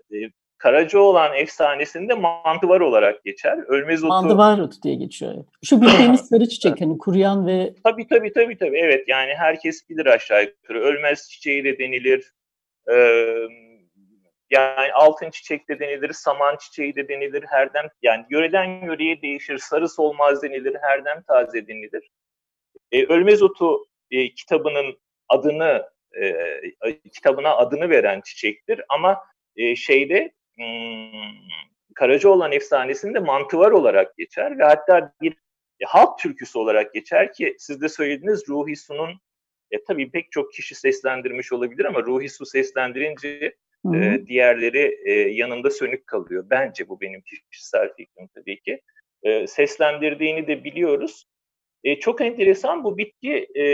Karacaoğlan 0.58 1.36
efsanesinde 1.36 2.14
mantıvar 2.14 2.80
olarak 2.80 3.24
geçer. 3.24 3.58
Ölmez 3.58 4.04
otu. 4.04 4.08
Mantıvar 4.08 4.58
otu 4.58 4.82
diye 4.82 4.94
geçiyor. 4.94 5.34
Şu 5.64 5.82
bildiğimiz 5.82 6.20
sarı 6.20 6.48
çiçek 6.48 6.80
hani 6.80 6.98
kuruyan 6.98 7.46
ve... 7.46 7.74
Tabii 7.84 8.06
tabii 8.08 8.32
tabii 8.32 8.58
tabii 8.58 8.78
evet 8.78 9.08
yani 9.08 9.34
herkes 9.34 9.88
bilir 9.88 10.06
aşağı 10.06 10.42
yukarı. 10.42 10.80
Ölmez 10.80 11.28
çiçeği 11.30 11.64
de 11.64 11.78
denilir. 11.78 12.32
Ee, 12.90 13.48
yani 14.50 14.92
altın 14.94 15.30
çiçek 15.30 15.68
de 15.68 15.78
denilir, 15.78 16.12
saman 16.12 16.56
çiçeği 16.56 16.96
de 16.96 17.08
denilir. 17.08 17.44
Herden 17.48 17.88
yani 18.02 18.24
yöreden 18.30 18.86
yöreye 18.86 19.22
değişir. 19.22 19.58
Sarı 19.58 19.88
solmaz 19.88 20.42
denilir, 20.42 20.76
herden 20.80 21.22
taze 21.22 21.66
denilir. 21.66 22.10
Ee, 22.92 23.04
Ölmez 23.04 23.42
otu 23.42 23.86
e, 24.10 24.34
kitabının 24.34 24.98
adını 25.28 25.88
e, 26.20 27.00
kitabına 27.12 27.56
adını 27.56 27.90
veren 27.90 28.20
çiçektir 28.20 28.80
ama 28.88 29.24
e, 29.56 29.76
şeyde 29.76 30.32
hmm, 30.56 31.48
Karacaoğlan 31.94 32.52
efsanesinde 32.52 33.18
mantıvar 33.18 33.70
olarak 33.70 34.16
geçer 34.16 34.58
ve 34.58 34.64
hatta 34.64 35.12
bir 35.20 35.32
e, 35.80 35.84
halk 35.86 36.18
türküsü 36.18 36.58
olarak 36.58 36.94
geçer 36.94 37.32
ki 37.32 37.56
siz 37.58 37.80
de 37.80 37.88
söylediğiniz 37.88 38.48
Ruhi 38.48 38.76
Su'nun 38.76 39.20
e, 39.70 39.84
tabii 39.84 40.10
pek 40.10 40.32
çok 40.32 40.52
kişi 40.52 40.74
seslendirmiş 40.74 41.52
olabilir 41.52 41.84
ama 41.84 42.02
Ruhi 42.02 42.28
Su 42.28 42.46
seslendirince 42.46 43.56
e, 43.94 44.26
diğerleri 44.26 44.98
e, 45.04 45.12
yanında 45.12 45.70
sönük 45.70 46.06
kalıyor. 46.06 46.46
Bence 46.50 46.88
bu 46.88 47.00
benim 47.00 47.22
kişisel 47.50 47.94
fikrim 47.96 48.28
tabii 48.34 48.60
ki. 48.60 48.80
E, 49.22 49.46
seslendirdiğini 49.46 50.46
de 50.46 50.64
biliyoruz. 50.64 51.26
E, 51.84 52.00
çok 52.00 52.20
enteresan 52.20 52.84
bu 52.84 52.98
bitki 52.98 53.48
e, 53.56 53.64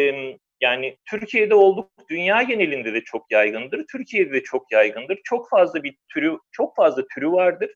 yani 0.60 0.96
Türkiye'de 1.10 1.54
olduk, 1.54 1.90
dünya 2.10 2.42
genelinde 2.42 2.94
de 2.94 3.00
çok 3.00 3.32
yaygındır. 3.32 3.84
Türkiye'de 3.92 4.32
de 4.32 4.42
çok 4.42 4.72
yaygındır. 4.72 5.20
Çok 5.24 5.50
fazla 5.50 5.82
bir 5.82 5.96
türü, 6.08 6.38
çok 6.52 6.76
fazla 6.76 7.04
türü 7.14 7.32
vardır. 7.32 7.74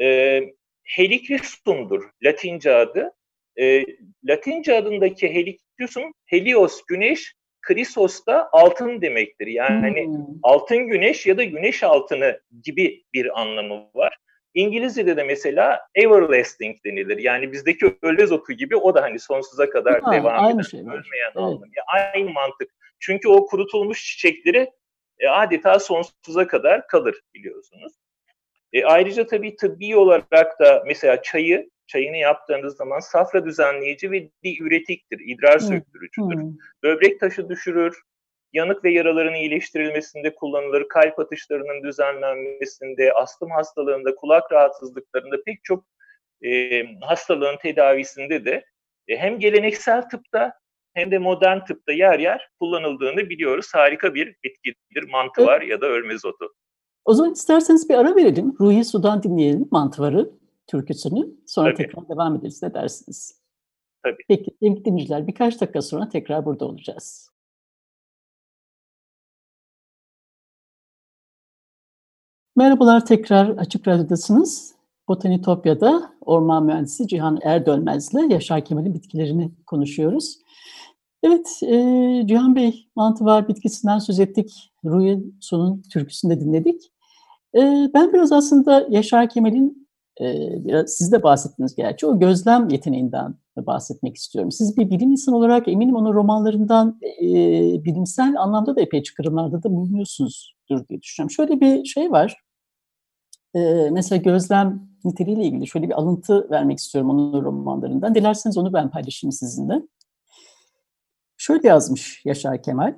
E, 0.00 0.40
Helichrysum'dur 0.84 2.10
Latince 2.24 2.74
adı. 2.74 3.12
E, 3.58 3.84
Latince 4.24 4.76
adındaki 4.76 5.34
Helichrysum, 5.34 6.12
Helios 6.26 6.82
güneş, 6.86 7.34
Krisos 7.62 8.26
da 8.26 8.48
altın 8.52 9.02
demektir. 9.02 9.46
Yani 9.46 9.80
hani 9.80 10.06
hmm. 10.06 10.24
altın 10.42 10.78
güneş 10.78 11.26
ya 11.26 11.36
da 11.36 11.44
güneş 11.44 11.82
altını 11.82 12.40
gibi 12.64 13.04
bir 13.14 13.40
anlamı 13.40 13.90
var. 13.94 14.16
İngilizce'de 14.54 15.16
de 15.16 15.24
mesela 15.24 15.80
everlasting 15.94 16.76
denilir. 16.84 17.18
Yani 17.18 17.52
bizdeki 17.52 17.98
ölmez 18.02 18.32
oku 18.32 18.52
gibi 18.52 18.76
o 18.76 18.94
da 18.94 19.02
hani 19.02 19.18
sonsuza 19.18 19.70
kadar 19.70 20.00
ha, 20.00 20.12
devam 20.12 20.50
eden, 20.50 20.62
şey 20.62 20.80
ölmeyen 20.80 21.02
evet. 21.24 21.36
anlamı. 21.36 21.66
Yani 21.76 22.12
aynı 22.14 22.30
mantık. 22.30 22.70
Çünkü 23.00 23.28
o 23.28 23.46
kurutulmuş 23.46 24.04
çiçekleri 24.04 24.70
e, 25.18 25.28
adeta 25.28 25.78
sonsuza 25.78 26.46
kadar 26.46 26.86
kalır 26.86 27.20
biliyorsunuz. 27.34 27.92
E, 28.72 28.84
ayrıca 28.84 29.26
tabii 29.26 29.56
tıbbi 29.56 29.96
olarak 29.96 30.60
da 30.60 30.82
mesela 30.86 31.22
çayı, 31.22 31.70
çayını 31.86 32.16
yaptığınız 32.16 32.76
zaman 32.76 33.00
safra 33.00 33.44
düzenleyici 33.44 34.10
ve 34.10 34.30
diüretiktir, 34.44 35.20
idrar 35.24 35.58
söktürücüdür. 35.58 36.42
Hmm. 36.42 36.52
Böbrek 36.82 37.20
taşı 37.20 37.48
düşürür, 37.48 38.02
yanık 38.54 38.84
ve 38.84 38.92
yaraların 38.92 39.34
iyileştirilmesinde 39.34 40.34
kullanılır, 40.34 40.88
kalp 40.88 41.18
atışlarının 41.18 41.82
düzenlenmesinde, 41.82 43.12
astım 43.12 43.50
hastalığında, 43.50 44.14
kulak 44.14 44.52
rahatsızlıklarında 44.52 45.36
pek 45.46 45.64
çok 45.64 45.84
e, 46.44 46.82
hastalığın 47.00 47.56
tedavisinde 47.56 48.44
de 48.44 48.64
e, 49.08 49.16
hem 49.16 49.38
geleneksel 49.38 50.02
tıpta 50.02 50.52
hem 50.94 51.10
de 51.10 51.18
modern 51.18 51.64
tıpta 51.64 51.92
yer 51.92 52.18
yer 52.18 52.48
kullanıldığını 52.60 53.28
biliyoruz. 53.28 53.70
Harika 53.72 54.14
bir 54.14 54.36
bitkidir 54.44 55.10
mantıvar 55.10 55.60
evet. 55.60 55.70
ya 55.70 55.80
da 55.80 55.86
ölmez 55.86 56.24
otu. 56.24 56.54
O 57.04 57.14
zaman 57.14 57.32
isterseniz 57.32 57.88
bir 57.88 57.94
ara 57.94 58.16
verelim. 58.16 58.56
Ruhi 58.60 58.84
Sudan 58.84 59.22
dinleyelim 59.22 59.68
mantıvarı 59.70 60.30
türküsünü. 60.66 61.26
Sonra 61.46 61.74
Tabii. 61.74 61.86
tekrar 61.86 62.08
devam 62.08 62.36
ederiz. 62.36 62.62
Ne 62.62 62.74
dersiniz? 62.74 63.40
Tabii. 64.02 64.22
Peki 64.28 64.56
dinleyiciler 64.60 65.26
birkaç 65.26 65.60
dakika 65.60 65.82
sonra 65.82 66.08
tekrar 66.08 66.44
burada 66.44 66.64
olacağız. 66.64 67.33
Merhabalar 72.56 73.06
tekrar 73.06 73.48
Açık 73.48 73.88
Radyo'dasınız. 73.88 74.74
Botanitopya'da 75.08 76.10
orman 76.20 76.64
mühendisi 76.64 77.08
Cihan 77.08 77.38
Erdönmez'le 77.42 78.30
Yaşar 78.30 78.64
Kemal'in 78.64 78.94
bitkilerini 78.94 79.50
konuşuyoruz. 79.66 80.38
Evet, 81.22 81.60
e, 81.62 82.22
Cihan 82.26 82.56
Bey, 82.56 82.88
mantıvar 82.96 83.48
bitkisinden 83.48 83.98
söz 83.98 84.20
ettik. 84.20 84.72
Ruhi 84.84 85.24
Su'nun 85.40 85.82
türküsünü 85.92 86.36
de 86.36 86.40
dinledik. 86.40 86.82
E, 87.54 87.90
ben 87.94 88.12
biraz 88.12 88.32
aslında 88.32 88.86
Yaşar 88.90 89.28
Kemal'in, 89.28 89.88
e, 90.20 90.24
biraz 90.64 90.90
siz 90.90 91.12
de 91.12 91.22
bahsettiniz 91.22 91.74
gerçi, 91.74 92.06
o 92.06 92.18
gözlem 92.18 92.68
yeteneğinden 92.68 93.34
bahsetmek 93.56 94.16
istiyorum. 94.16 94.52
Siz 94.52 94.76
bir 94.76 94.90
bilim 94.90 95.10
insanı 95.10 95.36
olarak 95.36 95.68
eminim 95.68 95.96
onun 95.96 96.14
romanlarından 96.14 97.00
e, 97.22 97.26
bilimsel 97.84 98.34
anlamda 98.38 98.76
da 98.76 98.80
epey 98.80 99.02
çıkarımlarda 99.02 99.62
da 99.62 99.70
bulunuyorsunuzdur 99.70 100.88
diye 100.88 101.02
düşünüyorum. 101.02 101.30
Şöyle 101.30 101.60
bir 101.60 101.84
şey 101.84 102.10
var, 102.10 102.43
mesela 103.92 104.22
gözlem 104.22 104.88
niteliğiyle 105.04 105.44
ilgili 105.44 105.66
şöyle 105.66 105.88
bir 105.88 105.94
alıntı 105.94 106.50
vermek 106.50 106.78
istiyorum 106.78 107.10
onun 107.10 107.44
romanlarından. 107.44 108.14
Dilerseniz 108.14 108.58
onu 108.58 108.72
ben 108.72 108.90
paylaşayım 108.90 109.32
sizinle. 109.32 109.82
Şöyle 111.36 111.68
yazmış 111.68 112.22
Yaşar 112.24 112.62
Kemal. 112.62 112.94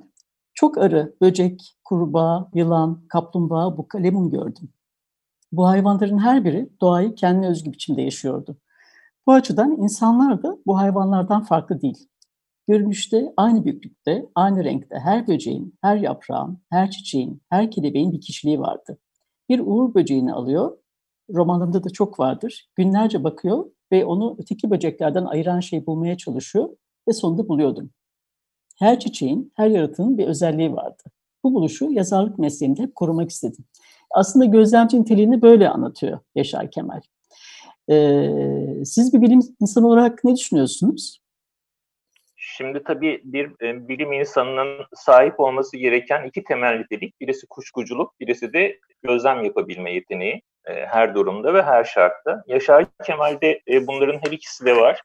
Çok 0.53 0.77
arı, 0.77 1.15
böcek, 1.21 1.77
kurbağa, 1.83 2.49
yılan, 2.53 3.07
kaplumbağa, 3.07 3.77
bu 3.77 3.87
kalemun 3.87 4.29
gördüm. 4.29 4.69
Bu 5.51 5.67
hayvanların 5.67 6.17
her 6.17 6.45
biri 6.45 6.69
doğayı 6.81 7.15
kendine 7.15 7.47
özgü 7.47 7.71
biçimde 7.71 8.01
yaşıyordu. 8.01 8.57
Bu 9.27 9.33
açıdan 9.33 9.71
insanlar 9.71 10.43
da 10.43 10.57
bu 10.65 10.77
hayvanlardan 10.77 11.43
farklı 11.43 11.81
değil. 11.81 12.09
Görünüşte 12.67 13.33
aynı 13.37 13.65
büyüklükte, 13.65 14.25
aynı 14.35 14.63
renkte 14.63 14.95
her 14.99 15.27
böceğin, 15.27 15.75
her 15.81 15.97
yaprağın, 15.97 16.61
her 16.69 16.91
çiçeğin, 16.91 17.41
her 17.49 17.71
kelebeğin 17.71 18.11
bir 18.11 18.21
kişiliği 18.21 18.59
vardı. 18.59 18.97
Bir 19.49 19.59
uğur 19.59 19.93
böceğini 19.93 20.33
alıyor, 20.33 20.77
romanımda 21.33 21.83
da 21.83 21.89
çok 21.89 22.19
vardır, 22.19 22.69
günlerce 22.75 23.23
bakıyor 23.23 23.65
ve 23.91 24.05
onu 24.05 24.35
öteki 24.39 24.69
böceklerden 24.69 25.25
ayıran 25.25 25.59
şey 25.59 25.85
bulmaya 25.85 26.17
çalışıyor 26.17 26.69
ve 27.07 27.13
sonunda 27.13 27.47
buluyordum. 27.47 27.89
Her 28.79 28.99
çiçeğin, 28.99 29.51
her 29.55 29.67
yaratığın 29.67 30.17
bir 30.17 30.27
özelliği 30.27 30.73
vardı. 30.73 31.03
Bu 31.43 31.53
buluşu 31.53 31.91
yazarlık 31.91 32.39
mesleğimde 32.39 32.81
hep 32.81 32.95
korumak 32.95 33.29
istedim. 33.29 33.65
Aslında 34.11 34.45
gözlemci 34.45 35.01
niteliğini 35.01 35.41
böyle 35.41 35.69
anlatıyor 35.69 36.19
Yaşar 36.35 36.71
Kemal. 36.71 37.01
Ee, 37.89 38.81
siz 38.85 39.13
bir 39.13 39.21
bilim 39.21 39.39
insanı 39.61 39.87
olarak 39.87 40.23
ne 40.23 40.35
düşünüyorsunuz? 40.35 41.21
Şimdi 42.57 42.83
tabii 42.83 43.21
bir 43.23 43.51
e, 43.61 43.87
bilim 43.87 44.11
insanının 44.11 44.85
sahip 44.95 45.39
olması 45.39 45.77
gereken 45.77 46.25
iki 46.25 46.43
temel 46.43 46.77
nitelik. 46.77 47.21
Birisi 47.21 47.47
kuşkuculuk, 47.47 48.19
birisi 48.19 48.53
de 48.53 48.79
gözlem 49.03 49.43
yapabilme 49.43 49.93
yeteneği 49.93 50.41
e, 50.65 50.73
her 50.85 51.15
durumda 51.15 51.53
ve 51.53 51.61
her 51.61 51.83
şartta. 51.83 52.43
Yaşar 52.47 52.85
Kemal'de 53.05 53.61
e, 53.71 53.87
bunların 53.87 54.19
her 54.25 54.31
ikisi 54.31 54.65
de 54.65 54.75
var. 54.75 55.01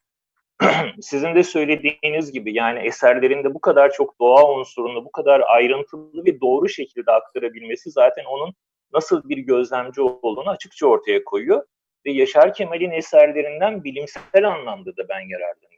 Sizin 1.01 1.35
de 1.35 1.43
söylediğiniz 1.43 2.33
gibi 2.33 2.55
yani 2.55 2.79
eserlerinde 2.79 3.55
bu 3.55 3.61
kadar 3.61 3.93
çok 3.93 4.21
doğa 4.21 4.51
unsurunu 4.51 5.05
bu 5.05 5.13
kadar 5.13 5.43
ayrıntılı 5.47 6.25
ve 6.27 6.41
doğru 6.41 6.69
şekilde 6.69 7.13
aktarabilmesi 7.13 7.91
zaten 7.91 8.25
onun 8.25 8.55
nasıl 8.93 9.29
bir 9.29 9.39
gözlemci 9.39 10.01
olduğunu 10.01 10.51
açıkça 10.51 10.87
ortaya 10.87 11.25
koyuyor. 11.25 11.65
Ve 12.07 12.13
Yaşar 12.13 12.55
Kemal'in 12.55 12.91
eserlerinden 12.91 13.85
bilimsel 13.85 14.49
anlamda 14.49 14.97
da 14.97 15.09
ben 15.09 15.21
yararlanıyorum. 15.21 15.72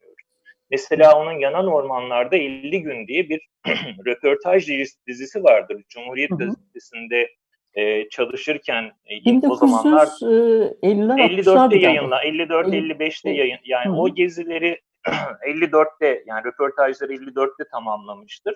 Mesela 0.74 1.20
onun 1.20 1.32
Yanan 1.32 1.66
Ormanlarda 1.66 2.36
50 2.36 2.82
Gün 2.82 3.06
diye 3.06 3.28
bir 3.28 3.40
röportaj 4.06 4.68
dizisi 5.06 5.44
vardır. 5.44 5.82
Cumhuriyet 5.88 6.30
Gazetesi'nde 6.30 7.28
e, 7.74 8.08
çalışırken 8.08 8.92
e, 9.06 9.48
o 9.48 9.54
zamanlar 9.54 10.06
54'te 10.06 11.78
yayınla 11.78 12.24
54-55'te 12.24 13.30
yayın 13.30 13.58
yani 13.64 13.86
Hı-hı. 13.86 13.96
o 13.96 14.14
gezileri 14.14 14.80
54'te 15.46 16.22
yani 16.26 16.44
röportajları 16.44 17.12
54'te 17.14 17.64
tamamlamıştır. 17.72 18.54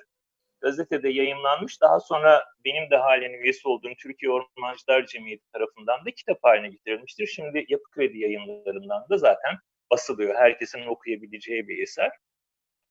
Gazetede 0.61 1.09
yayınlanmış. 1.09 1.81
Daha 1.81 2.01
sonra 2.01 2.45
benim 2.65 2.91
de 2.91 2.97
halen 2.97 3.33
üyesi 3.33 3.69
olduğum 3.69 3.95
Türkiye 4.03 4.33
Ormancılar 4.33 5.07
Cemiyeti 5.07 5.45
tarafından 5.53 6.07
da 6.07 6.11
kitap 6.11 6.39
haline 6.43 6.69
getirilmiştir. 6.69 7.27
Şimdi 7.27 7.65
Yapı 7.69 7.91
Kredi 7.91 8.19
yayınlarından 8.19 9.07
da 9.11 9.19
zaten 9.19 9.55
basılıyor. 9.91 10.35
Herkesin 10.35 10.87
okuyabileceği 10.87 11.69
bir 11.69 11.83
eser. 11.83 12.11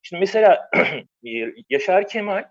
Şimdi 0.01 0.19
mesela 0.19 0.69
Yaşar 1.69 2.07
Kemal 2.07 2.43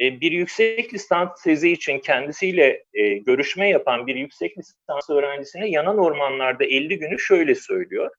e, 0.00 0.20
bir 0.20 0.32
yüksek 0.32 0.94
lisans 0.94 1.42
tezi 1.42 1.70
için 1.70 1.98
kendisiyle 1.98 2.84
e, 2.94 3.08
görüşme 3.18 3.68
yapan 3.68 4.06
bir 4.06 4.14
yüksek 4.14 4.58
lisans 4.58 5.10
öğrencisine 5.10 5.70
yanan 5.70 5.98
ormanlarda 5.98 6.64
50 6.64 6.98
günü 6.98 7.18
şöyle 7.18 7.54
söylüyor. 7.54 8.10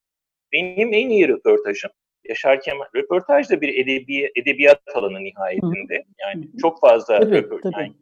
Benim 0.54 0.94
en 0.94 1.10
iyi 1.10 1.28
röportajım 1.28 1.92
Yaşar 2.24 2.62
Kemal 2.62 2.86
röportaj 2.96 3.50
da 3.50 3.62
bir 3.62 3.74
edebi, 3.74 4.32
edebiyat 4.36 4.82
alanı 4.96 5.24
nihayetinde. 5.24 6.06
Yani 6.20 6.48
çok 6.62 6.82
fazla 6.82 7.20
tabii, 7.20 7.36
röportaj. 7.36 7.74
Tabii. 7.74 7.84
Yani, 7.84 7.94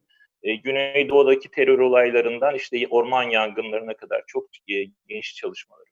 e, 0.43 0.56
Güneydoğu'daki 0.56 1.52
terör 1.52 1.80
olaylarından 1.80 2.56
işte 2.56 2.88
orman 2.89 3.24
yangınlarına 3.24 3.93
kadar 3.93 4.24
çok 4.28 4.43
e, 4.67 4.74
geniş 5.08 5.36
çalışmaları 5.36 5.82
var. 5.82 5.88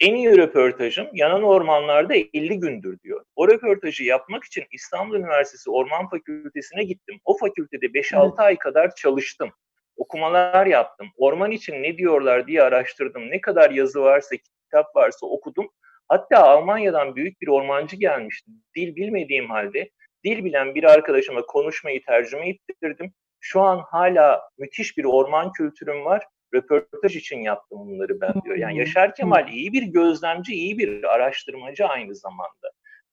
En 0.00 0.14
iyi 0.14 0.36
röportajım 0.36 1.08
yanan 1.12 1.42
ormanlarda 1.42 2.14
50 2.14 2.60
gündür 2.60 2.98
diyor. 3.00 3.24
O 3.36 3.48
röportajı 3.48 4.04
yapmak 4.04 4.44
için 4.44 4.64
İstanbul 4.72 5.16
Üniversitesi 5.16 5.70
Orman 5.70 6.08
Fakültesine 6.08 6.84
gittim. 6.84 7.20
O 7.24 7.38
fakültede 7.38 7.86
5-6 7.86 8.28
evet. 8.28 8.38
ay 8.38 8.58
kadar 8.58 8.94
çalıştım. 8.94 9.50
Okumalar 9.96 10.66
yaptım. 10.66 11.08
Orman 11.16 11.50
için 11.50 11.82
ne 11.82 11.98
diyorlar 11.98 12.46
diye 12.46 12.62
araştırdım. 12.62 13.30
Ne 13.30 13.40
kadar 13.40 13.70
yazı 13.70 14.00
varsa, 14.00 14.36
kitap 14.36 14.96
varsa 14.96 15.26
okudum. 15.26 15.68
Hatta 16.08 16.42
Almanya'dan 16.42 17.16
büyük 17.16 17.40
bir 17.40 17.48
ormancı 17.48 17.96
gelmişti. 17.96 18.50
Dil 18.76 18.96
bilmediğim 18.96 19.50
halde 19.50 19.90
dil 20.24 20.44
bilen 20.44 20.74
bir 20.74 20.84
arkadaşıma 20.84 21.42
konuşmayı 21.42 22.04
tercüme 22.04 22.48
ettirdim. 22.48 23.12
Şu 23.40 23.60
an 23.60 23.82
hala 23.90 24.42
müthiş 24.58 24.98
bir 24.98 25.04
orman 25.04 25.52
kültürüm 25.52 26.04
var 26.04 26.26
röportaj 26.54 27.16
için 27.16 27.38
yaptım 27.38 27.78
bunları 27.78 28.20
ben 28.20 28.34
diyor. 28.44 28.56
Yani 28.56 28.78
Yaşar 28.78 29.14
Kemal 29.14 29.48
iyi 29.48 29.72
bir 29.72 29.82
gözlemci, 29.82 30.52
iyi 30.52 30.78
bir 30.78 31.14
araştırmacı 31.14 31.86
aynı 31.86 32.14
zamanda. 32.14 32.70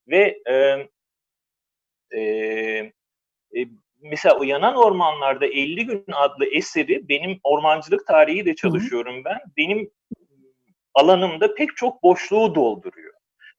Ve 0.08 0.42
e, 0.50 0.88
e, 2.12 2.22
e, 3.56 3.68
mesela 4.02 4.38
o 4.40 4.44
yanan 4.44 4.76
ormanlarda 4.76 5.46
50 5.46 5.86
gün 5.86 6.06
adlı 6.14 6.46
eseri 6.46 7.10
benim 7.10 7.40
ormancılık 7.44 8.08
tarihi 8.08 8.46
de 8.46 8.56
çalışıyorum 8.56 9.24
ben. 9.26 9.40
Benim 9.58 9.90
alanımda 10.94 11.54
pek 11.54 11.78
çok 11.78 12.04
boşluğu 12.04 12.56
dolduruyor. 12.56 13.14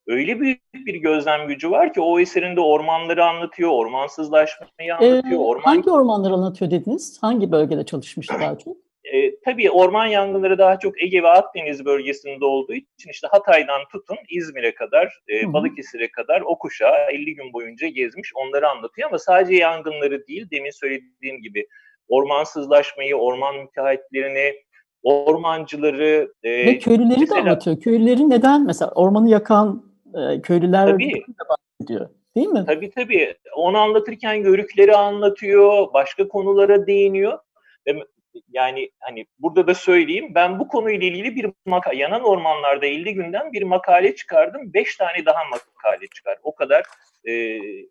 Öyle 0.07 0.41
büyük 0.41 0.61
bir 0.75 0.95
gözlem 0.95 1.49
gücü 1.49 1.71
var 1.71 1.95
ki 1.95 2.01
o 2.01 2.21
eserinde 2.21 2.61
ormanları 2.61 3.25
anlatıyor, 3.25 3.71
ormansızlaşmayı 3.71 4.97
anlatıyor. 4.97 5.33
Ee, 5.33 5.37
orman... 5.37 5.63
Hangi 5.63 5.91
ormanları 5.91 6.35
anlatıyor 6.35 6.71
dediniz? 6.71 7.19
Hangi 7.21 7.53
bölgede 7.53 7.87
çalışmıştı 7.87 8.35
daha 8.41 8.59
çok? 8.59 8.77
E, 9.13 9.41
tabii 9.41 9.71
orman 9.71 10.07
yangınları 10.07 10.59
daha 10.59 10.79
çok 10.79 11.03
Ege 11.03 11.23
ve 11.23 11.29
Akdeniz 11.29 11.85
bölgesinde 11.85 12.45
olduğu 12.45 12.75
için 12.75 13.11
işte 13.11 13.27
Hatay'dan 13.31 13.81
tutun 13.93 14.17
İzmir'e 14.29 14.75
kadar, 14.75 15.21
e, 15.29 15.53
Balıkesir'e 15.53 16.11
kadar 16.11 16.41
o 16.41 16.59
kuşağı 16.59 17.11
50 17.11 17.35
gün 17.35 17.53
boyunca 17.53 17.89
gezmiş, 17.89 18.33
onları 18.35 18.69
anlatıyor 18.69 19.09
ama 19.09 19.19
sadece 19.19 19.55
yangınları 19.55 20.27
değil, 20.27 20.47
demin 20.51 20.71
söylediğim 20.71 21.43
gibi 21.43 21.67
ormansızlaşmayı, 22.09 23.17
orman 23.17 23.57
müteahhitlerini, 23.57 24.55
ormancıları... 25.03 26.33
E, 26.43 26.67
ve 26.67 26.79
köylüleri 26.79 27.21
mesela, 27.21 27.37
de 27.37 27.41
anlatıyor. 27.41 27.81
Köylüleri 27.81 28.31
neden 28.31 28.67
mesela 28.67 28.91
ormanı 28.91 29.31
yakan 29.31 29.85
e, 30.15 30.43
köylüler 30.43 30.87
tabii, 30.87 31.15
de 31.15 31.25
bahsediyor. 31.49 32.09
Değil 32.37 32.49
mi? 32.49 32.65
Tabii 32.67 32.91
tabii. 32.91 33.35
Onu 33.57 33.79
anlatırken 33.79 34.35
yörükleri 34.35 34.97
anlatıyor, 34.97 35.93
başka 35.95 36.29
konulara 36.29 36.87
değiniyor. 36.87 37.39
Ve 37.87 38.03
yani 38.49 38.91
hani 39.01 39.27
burada 39.39 39.67
da 39.67 39.75
söyleyeyim 39.75 40.35
ben 40.35 40.59
bu 40.59 40.69
konuyla 40.69 41.07
ilgili 41.07 41.37
bir 41.37 41.47
makale 41.67 41.97
yanan 41.97 42.23
ormanlarda 42.23 42.87
50 42.87 43.15
günden 43.15 43.53
bir 43.53 43.63
makale 43.63 44.17
çıkardım. 44.17 44.75
5 44.75 44.97
tane 44.97 45.27
daha 45.27 45.45
makale 45.45 46.07
çıkar. 46.15 46.39
O 46.43 46.55
kadar 46.55 46.85
e, 47.25 47.33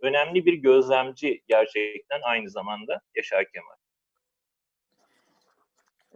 önemli 0.02 0.46
bir 0.46 0.54
gözlemci 0.54 1.42
gerçekten 1.48 2.20
aynı 2.24 2.50
zamanda 2.50 3.02
Yaşar 3.16 3.46
Kemal. 3.54 3.76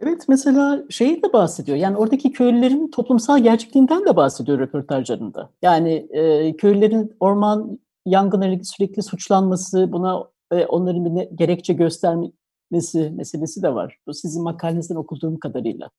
Evet 0.00 0.24
mesela 0.28 0.82
şeyi 0.90 1.22
de 1.22 1.32
bahsediyor. 1.32 1.78
Yani 1.78 1.96
oradaki 1.96 2.32
köylülerin 2.32 2.90
toplumsal 2.90 3.38
gerçekliğinden 3.38 4.06
de 4.06 4.16
bahsediyor 4.16 4.58
röportajlarında. 4.58 5.50
Yani 5.62 6.06
e, 6.10 6.56
köylülerin 6.56 7.16
orman 7.20 7.78
yangınları 8.06 8.64
sürekli 8.64 9.02
suçlanması, 9.02 9.92
buna 9.92 10.24
e, 10.52 10.66
onların 10.66 11.04
bir 11.04 11.10
ne, 11.10 11.28
gerekçe 11.34 11.72
gösterme, 11.72 12.26
etmesi 12.72 13.10
meselesi 13.16 13.62
de 13.62 13.74
var. 13.74 13.96
Bu 14.06 14.14
sizin 14.14 14.42
makalenizden 14.42 14.96
okuduğum 14.96 15.38
kadarıyla. 15.38 15.90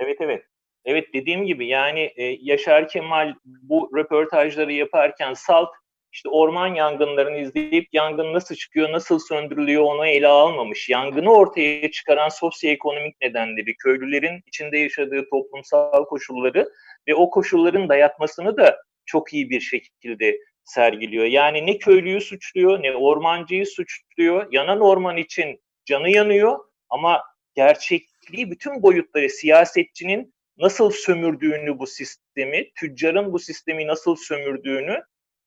Evet 0.00 0.16
evet. 0.20 0.44
Evet 0.84 1.04
dediğim 1.14 1.46
gibi 1.46 1.66
yani 1.66 2.00
e, 2.16 2.38
Yaşar 2.40 2.88
Kemal 2.88 3.34
bu 3.44 3.90
röportajları 3.96 4.72
yaparken 4.72 5.34
salt 5.34 5.68
işte 6.12 6.28
orman 6.28 6.74
yangınlarını 6.74 7.38
izleyip 7.38 7.88
yangın 7.92 8.32
nasıl 8.32 8.54
çıkıyor, 8.54 8.92
nasıl 8.92 9.18
söndürülüyor 9.18 9.82
onu 9.82 10.06
ele 10.06 10.26
almamış. 10.26 10.88
Yangını 10.88 11.32
ortaya 11.32 11.90
çıkaran 11.90 12.28
sosyoekonomik 12.28 13.20
nedenleri, 13.22 13.76
köylülerin 13.76 14.42
içinde 14.46 14.78
yaşadığı 14.78 15.30
toplumsal 15.30 16.04
koşulları 16.04 16.70
ve 17.08 17.14
o 17.14 17.30
koşulların 17.30 17.88
dayatmasını 17.88 18.56
da 18.56 18.76
çok 19.06 19.34
iyi 19.34 19.50
bir 19.50 19.60
şekilde 19.60 20.38
sergiliyor. 20.64 21.24
Yani 21.24 21.66
ne 21.66 21.78
köylüyü 21.78 22.20
suçluyor, 22.20 22.82
ne 22.82 22.96
ormancıyı 22.96 23.66
suçluyor. 23.66 24.46
Yanan 24.52 24.80
orman 24.80 25.16
için 25.16 25.60
canı 25.88 26.10
yanıyor 26.10 26.58
ama 26.88 27.22
gerçekliği 27.54 28.50
bütün 28.50 28.82
boyutları 28.82 29.28
siyasetçinin 29.30 30.34
nasıl 30.58 30.90
sömürdüğünü 30.90 31.78
bu 31.78 31.86
sistemi, 31.86 32.70
tüccarın 32.74 33.32
bu 33.32 33.38
sistemi 33.38 33.86
nasıl 33.86 34.16
sömürdüğünü 34.16 35.02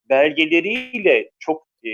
belgeleriyle 0.09 1.31
çok 1.39 1.67
e, 1.83 1.89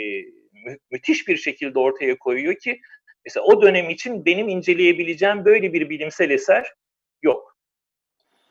mü- 0.66 0.80
müthiş 0.92 1.28
bir 1.28 1.38
şekilde 1.38 1.80
ortaya 1.80 2.18
koyuyor 2.18 2.56
ki 2.56 2.80
mesela 3.26 3.44
o 3.44 3.62
dönem 3.62 3.90
için 3.90 4.26
benim 4.26 4.50
inceleyebileceğim 4.50 5.46
böyle 5.46 5.74
bir 5.74 5.90
bilimsel 5.90 6.30
eser 6.30 6.74
yok. 7.22 7.58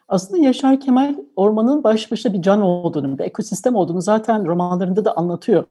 Aslında 0.08 0.44
Yaşar 0.44 0.80
Kemal 0.80 1.14
ormanın 1.36 1.84
baş 1.84 2.10
başa 2.10 2.32
bir 2.32 2.42
can 2.42 2.62
olduğunu, 2.62 3.18
bir 3.18 3.24
ekosistem 3.24 3.74
olduğunu 3.74 4.02
zaten 4.02 4.46
romanlarında 4.46 5.04
da 5.04 5.16
anlatıyor. 5.16 5.64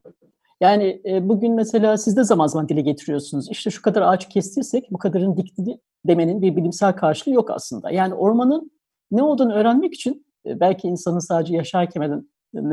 Yani 0.60 1.02
e, 1.04 1.28
bugün 1.28 1.54
mesela 1.54 1.96
siz 1.96 2.16
de 2.16 2.24
zaman 2.24 2.46
zaman 2.46 2.68
dile 2.68 2.80
getiriyorsunuz. 2.80 3.50
İşte 3.50 3.70
şu 3.70 3.82
kadar 3.82 4.02
ağaç 4.02 4.28
kestiysek 4.28 4.88
bu 4.90 4.98
kadarın 4.98 5.36
dikti 5.36 5.80
demenin 6.06 6.42
bir 6.42 6.56
bilimsel 6.56 6.92
karşılığı 6.92 7.34
yok 7.34 7.50
aslında. 7.50 7.90
Yani 7.90 8.14
ormanın 8.14 8.70
ne 9.10 9.22
olduğunu 9.22 9.54
öğrenmek 9.54 9.94
için 9.94 10.26
e, 10.46 10.60
belki 10.60 10.88
insanın 10.88 11.18
sadece 11.18 11.56
Yaşar 11.56 11.90
Kemal'in 11.90 12.30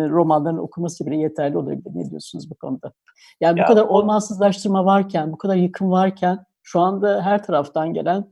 romanlarını 0.10 0.62
okuması 0.62 1.06
bile 1.06 1.16
yeterli 1.16 1.58
olabilir. 1.58 1.92
Ne 1.96 2.10
diyorsunuz 2.10 2.50
bu 2.52 2.56
konuda? 2.56 2.94
Yani 3.42 3.60
ya, 3.60 3.66
bu 3.66 3.68
kadar 3.68 3.82
ormansızlaştırma 3.82 4.86
varken, 4.86 5.32
bu 5.32 5.38
kadar 5.38 5.56
yıkım 5.56 5.92
varken 5.92 6.46
şu 6.64 6.80
anda 6.80 7.22
her 7.22 7.44
taraftan 7.44 7.94
gelen 7.94 8.26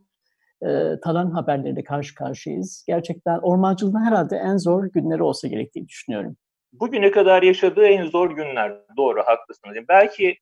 e, 0.65 0.99
talan 1.03 1.31
haberleriyle 1.31 1.83
karşı 1.83 2.15
karşıyayız. 2.15 2.83
Gerçekten 2.87 3.39
ormancılığın 3.39 4.05
herhalde 4.05 4.35
en 4.35 4.57
zor 4.57 4.83
günleri 4.83 5.23
olsa 5.23 5.47
gerektiğini 5.47 5.87
düşünüyorum. 5.87 6.35
Bugüne 6.73 7.11
kadar 7.11 7.43
yaşadığı 7.43 7.87
en 7.87 8.05
zor 8.05 8.31
günler. 8.31 8.73
Doğru, 8.97 9.23
haklısınız. 9.23 9.75
Yani 9.75 9.87
belki 9.87 10.37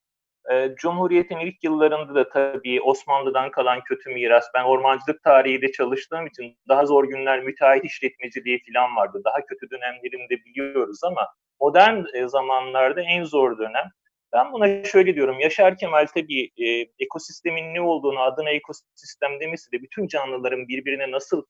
e, 0.52 0.76
Cumhuriyet'in 0.76 1.40
ilk 1.40 1.64
yıllarında 1.64 2.16
da 2.16 2.30
tabii 2.30 2.82
Osmanlı'dan 2.82 3.52
kalan 3.52 3.82
kötü 3.84 4.10
miras. 4.10 4.46
Ben 4.56 4.64
ormancılık 4.64 5.24
tarihiyle 5.24 5.72
çalıştığım 5.72 6.28
için 6.28 6.58
daha 6.68 6.86
zor 6.86 7.04
günler 7.04 7.44
müteahhit 7.44 7.86
işletmeciliği 7.86 8.62
falan 8.74 8.96
vardı. 8.96 9.22
Daha 9.26 9.46
kötü 9.46 9.70
dönemlerini 9.70 10.30
de 10.30 10.46
biliyoruz 10.46 11.00
ama 11.04 11.28
modern 11.60 12.04
e, 12.14 12.28
zamanlarda 12.28 13.02
en 13.02 13.24
zor 13.24 13.58
dönem. 13.58 13.90
Ben 14.34 14.52
buna 14.52 14.84
şöyle 14.84 15.16
diyorum. 15.16 15.40
Yaşar 15.40 15.78
Kemal 15.78 16.06
tabii 16.06 16.52
e, 16.58 16.86
ekosistemin 17.00 17.74
ne 17.74 17.82
olduğunu, 17.82 18.20
adına 18.20 18.50
ekosistem 18.50 19.40
demesi 19.40 19.72
de 19.72 19.82
bütün 19.82 20.08
canlıların 20.08 20.68
birbirine 20.68 21.12
nasıl 21.12 21.44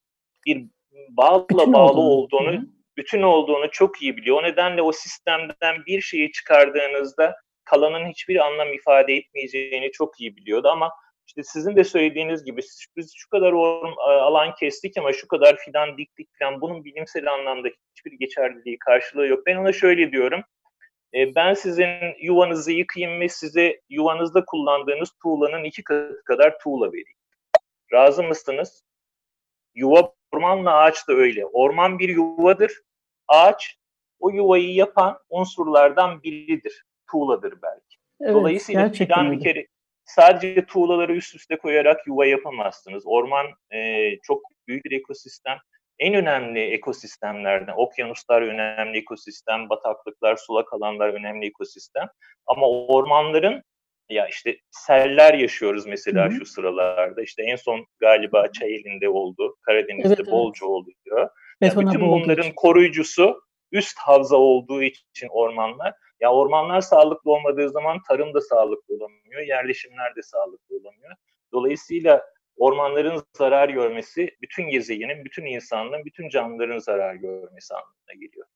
bir 0.45 0.65
bağla 1.09 1.45
bütün 1.49 1.73
bağlı 1.73 2.01
olduğunu, 2.01 2.49
olduğunu 2.49 2.78
bütün 2.99 3.21
olduğunu 3.21 3.71
çok 3.71 4.01
iyi 4.01 4.17
biliyor. 4.17 4.37
O 4.37 4.43
nedenle 4.43 4.81
o 4.81 4.91
sistemden 4.91 5.85
bir 5.85 6.01
şeyi 6.01 6.31
çıkardığınızda 6.31 7.35
kalanın 7.63 8.09
hiçbir 8.09 8.45
anlam 8.45 8.73
ifade 8.73 9.13
etmeyeceğini 9.13 9.91
çok 9.91 10.21
iyi 10.21 10.35
biliyordu 10.35 10.67
ama 10.67 10.91
işte 11.27 11.43
sizin 11.43 11.75
de 11.75 11.83
söylediğiniz 11.83 12.43
gibi 12.45 12.61
biz 12.97 13.13
şu 13.15 13.29
kadar 13.29 13.53
alan 14.03 14.55
kestik 14.55 14.97
ama 14.97 15.13
şu 15.13 15.27
kadar 15.27 15.57
fidan 15.57 15.97
diktik 15.97 16.29
falan 16.39 16.61
bunun 16.61 16.85
bilimsel 16.85 17.33
anlamda 17.33 17.67
hiçbir 17.91 18.11
geçerliliği 18.11 18.79
karşılığı 18.79 19.27
yok. 19.27 19.45
Ben 19.45 19.55
ona 19.55 19.73
şöyle 19.73 20.11
diyorum. 20.11 20.41
E, 21.13 21.35
ben 21.35 21.53
sizin 21.53 21.89
yuvanızı 22.21 22.71
yıkayayım 22.71 23.21
ve 23.21 23.29
size 23.29 23.81
yuvanızda 23.89 24.45
kullandığınız 24.45 25.09
tuğlanın 25.23 25.63
iki 25.63 25.83
katı 25.83 26.23
kadar 26.25 26.59
tuğla 26.59 26.87
vereyim. 26.87 27.17
Razı 27.93 28.23
mısınız? 28.23 28.83
Yuva 29.75 30.13
ormanla 30.31 30.77
ağaç 30.77 31.07
da 31.07 31.13
öyle. 31.13 31.45
Orman 31.45 31.99
bir 31.99 32.09
yuvadır. 32.09 32.71
Ağaç 33.29 33.77
o 34.19 34.29
yuvayı 34.29 34.73
yapan 34.73 35.19
unsurlardan 35.29 36.23
biridir 36.23 36.85
tuğladır 37.11 37.53
belki. 37.61 37.97
Evet, 38.21 38.33
Dolayısıyla 38.33 38.89
fidan 38.89 39.31
bir 39.31 39.39
kere 39.39 39.67
sadece 40.05 40.65
tuğlaları 40.65 41.15
üst 41.15 41.35
üste 41.35 41.57
koyarak 41.57 42.07
yuva 42.07 42.25
yapamazsınız. 42.25 43.03
Orman 43.05 43.45
e, 43.73 44.09
çok 44.23 44.41
büyük 44.67 44.85
bir 44.85 44.91
ekosistem. 44.91 45.57
En 45.99 46.13
önemli 46.13 46.59
ekosistemlerden, 46.59 47.73
okyanuslar 47.77 48.41
önemli 48.41 48.97
ekosistem, 48.97 49.69
bataklıklar, 49.69 50.35
sulak 50.35 50.73
alanlar 50.73 51.09
önemli 51.09 51.45
ekosistem. 51.45 52.07
Ama 52.47 52.69
ormanların 52.69 53.63
ya 54.09 54.27
işte 54.27 54.57
seller 54.71 55.33
yaşıyoruz 55.33 55.85
mesela 55.85 56.25
Hı-hı. 56.25 56.35
şu 56.35 56.45
sıralarda. 56.45 57.21
İşte 57.21 57.43
en 57.43 57.55
son 57.55 57.85
galiba 57.99 58.51
Çayeli'nde 58.51 59.09
oldu, 59.09 59.57
Karadeniz'de 59.61 60.13
evet, 60.13 60.31
bolca 60.31 60.65
evet. 60.65 60.69
oluyor. 60.69 61.29
Yani 61.61 61.87
bütün 61.87 62.01
bunların 62.01 62.51
koruyucusu 62.55 63.41
üst 63.71 63.97
havza 63.97 64.35
olduğu 64.35 64.83
için 64.83 65.27
ormanlar 65.29 65.93
ya 66.21 66.33
ormanlar 66.33 66.81
sağlıklı 66.81 67.31
olmadığı 67.31 67.69
zaman 67.69 67.97
tarım 68.07 68.33
da 68.33 68.41
sağlıklı 68.41 68.95
olamıyor, 68.95 69.41
yerleşimler 69.47 70.15
de 70.15 70.21
sağlıklı 70.21 70.75
olamıyor. 70.75 71.13
Dolayısıyla 71.53 72.21
ormanların 72.57 73.21
zarar 73.37 73.69
görmesi 73.69 74.29
bütün 74.41 74.69
gezegenin, 74.69 75.25
bütün 75.25 75.45
insanlığın, 75.45 76.05
bütün 76.05 76.29
canlıların 76.29 76.77
zarar 76.77 77.15
görmesi 77.15 77.73
anlamına 77.73 78.13
geliyor. 78.13 78.47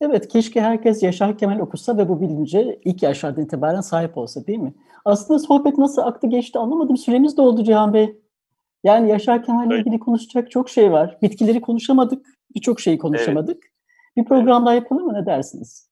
Evet, 0.00 0.28
keşke 0.28 0.60
herkes 0.60 1.02
Yaşar 1.02 1.38
Kemal 1.38 1.58
okusa 1.58 1.98
ve 1.98 2.08
bu 2.08 2.20
bilince 2.20 2.80
ilk 2.84 3.02
yaşlardan 3.02 3.44
itibaren 3.44 3.80
sahip 3.80 4.18
olsa 4.18 4.46
değil 4.46 4.58
mi? 4.58 4.74
Aslında 5.04 5.38
sohbet 5.38 5.78
nasıl 5.78 6.02
aktı 6.02 6.26
geçti 6.26 6.58
anlamadım. 6.58 6.96
Süremiz 6.96 7.36
de 7.36 7.42
oldu 7.42 7.64
Cihan 7.64 7.94
Bey. 7.94 8.16
Yani 8.84 9.10
Yaşar 9.10 9.42
Kemal 9.42 9.66
ile 9.66 9.78
ilgili 9.78 9.98
konuşacak 9.98 10.50
çok 10.50 10.70
şey 10.70 10.92
var. 10.92 11.18
Bitkileri 11.22 11.60
konuşamadık, 11.60 12.26
birçok 12.54 12.80
şeyi 12.80 12.98
konuşamadık. 12.98 13.64
Evet. 13.64 13.74
Bir 14.16 14.24
program 14.24 14.66
daha 14.66 14.74
yapalım 14.74 15.06
mı 15.06 15.14
ne 15.14 15.26
dersiniz? 15.26 15.90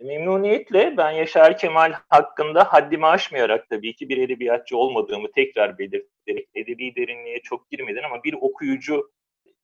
Memnuniyetle 0.00 0.96
ben 0.96 1.10
Yaşar 1.10 1.58
Kemal 1.58 1.92
hakkında 2.08 2.64
haddimi 2.64 3.06
aşmayarak 3.06 3.68
tabii 3.68 3.94
ki 3.96 4.08
bir 4.08 4.18
edebiyatçı 4.18 4.76
olmadığımı 4.76 5.32
tekrar 5.32 5.78
belirterek 5.78 6.48
edebi 6.54 6.96
derinliğe 6.96 7.40
çok 7.42 7.70
girmeden 7.70 8.02
ama 8.02 8.24
bir 8.24 8.34
okuyucu 8.40 9.10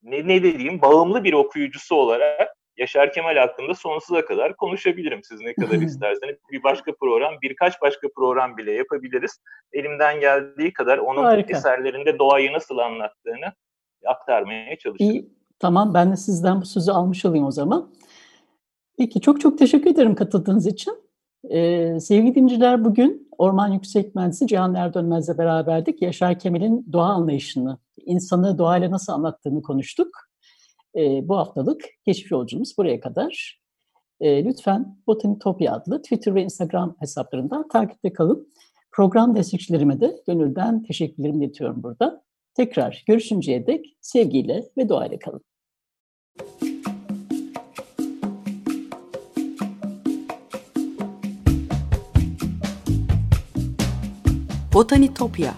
ne, 0.03 0.27
ne 0.27 0.43
dediğim 0.43 0.81
bağımlı 0.81 1.23
bir 1.23 1.33
okuyucusu 1.33 1.95
olarak 1.95 2.55
Yaşar 2.77 3.13
Kemal 3.13 3.35
hakkında 3.35 3.73
sonsuza 3.73 4.25
kadar 4.25 4.55
konuşabilirim 4.55 5.23
siz 5.23 5.41
ne 5.41 5.53
kadar 5.53 5.75
isterseniz. 5.81 6.35
Bir 6.51 6.63
başka 6.63 6.95
program, 6.95 7.33
birkaç 7.41 7.81
başka 7.81 8.07
program 8.15 8.57
bile 8.57 8.71
yapabiliriz. 8.71 9.41
Elimden 9.73 10.19
geldiği 10.19 10.73
kadar 10.73 10.97
onun 10.97 11.23
Harika. 11.23 11.57
eserlerinde 11.57 12.19
doğayı 12.19 12.53
nasıl 12.53 12.77
anlattığını 12.77 13.53
aktarmaya 14.05 14.77
çalışırım. 14.77 15.11
İyi, 15.11 15.29
tamam 15.59 15.93
ben 15.93 16.11
de 16.11 16.17
sizden 16.17 16.61
bu 16.61 16.65
sözü 16.65 16.91
almış 16.91 17.25
olayım 17.25 17.45
o 17.45 17.51
zaman. 17.51 17.93
Peki 18.97 19.21
çok 19.21 19.41
çok 19.41 19.57
teşekkür 19.57 19.89
ederim 19.89 20.15
katıldığınız 20.15 20.67
için. 20.67 20.93
Ee, 21.49 21.99
sevgili 21.99 22.35
dinleyiciler 22.35 22.85
bugün 22.85 23.29
Orman 23.37 23.67
Yüksek 23.67 24.15
Mühendisi 24.15 24.47
Cihan 24.47 24.75
Erdönmez'le 24.75 25.37
beraberdik. 25.37 26.01
Yaşar 26.01 26.39
Kemal'in 26.39 26.85
doğa 26.93 27.05
anlayışını, 27.05 27.77
insanı 28.05 28.57
doğayla 28.57 28.91
nasıl 28.91 29.13
anlattığını 29.13 29.61
konuştuk. 29.61 30.07
Ee, 30.95 31.27
bu 31.27 31.37
haftalık 31.37 31.83
keşif 32.05 32.31
yolculuğumuz 32.31 32.77
buraya 32.77 32.99
kadar. 32.99 33.61
Ee, 34.19 34.45
lütfen 34.45 34.97
Botanitopya 35.07 35.73
adlı 35.73 36.01
Twitter 36.01 36.35
ve 36.35 36.43
Instagram 36.43 36.95
hesaplarından 36.99 37.67
takipte 37.67 38.13
kalın. 38.13 38.47
Program 38.91 39.35
destekçilerime 39.35 40.01
de 40.01 40.23
gönülden 40.27 40.83
teşekkürlerimi 40.83 41.45
iletiyorum 41.45 41.83
burada. 41.83 42.24
Tekrar 42.55 43.03
görüşünceye 43.07 43.67
dek 43.67 43.85
sevgiyle 44.01 44.63
ve 44.77 44.89
doğayla 44.89 45.19
kalın. 45.19 45.41
Botanitopya 54.73 55.53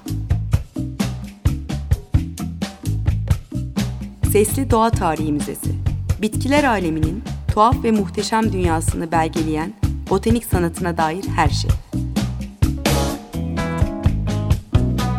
Sesli 4.31 4.71
Doğa 4.71 4.89
Tarihi 4.91 5.31
Müzesi 5.31 5.71
Bitkiler 6.21 6.63
aleminin 6.63 7.23
tuhaf 7.53 7.83
ve 7.83 7.91
muhteşem 7.91 8.53
dünyasını 8.53 9.11
belgeleyen 9.11 9.73
botanik 10.09 10.45
sanatına 10.45 10.97
dair 10.97 11.23
her 11.35 11.49
şey. 11.49 11.71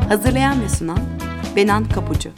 Hazırlayan 0.08 0.62
ve 0.62 0.68
sunan 0.68 1.17
Benan 1.58 1.88
Kapucu 1.88 2.30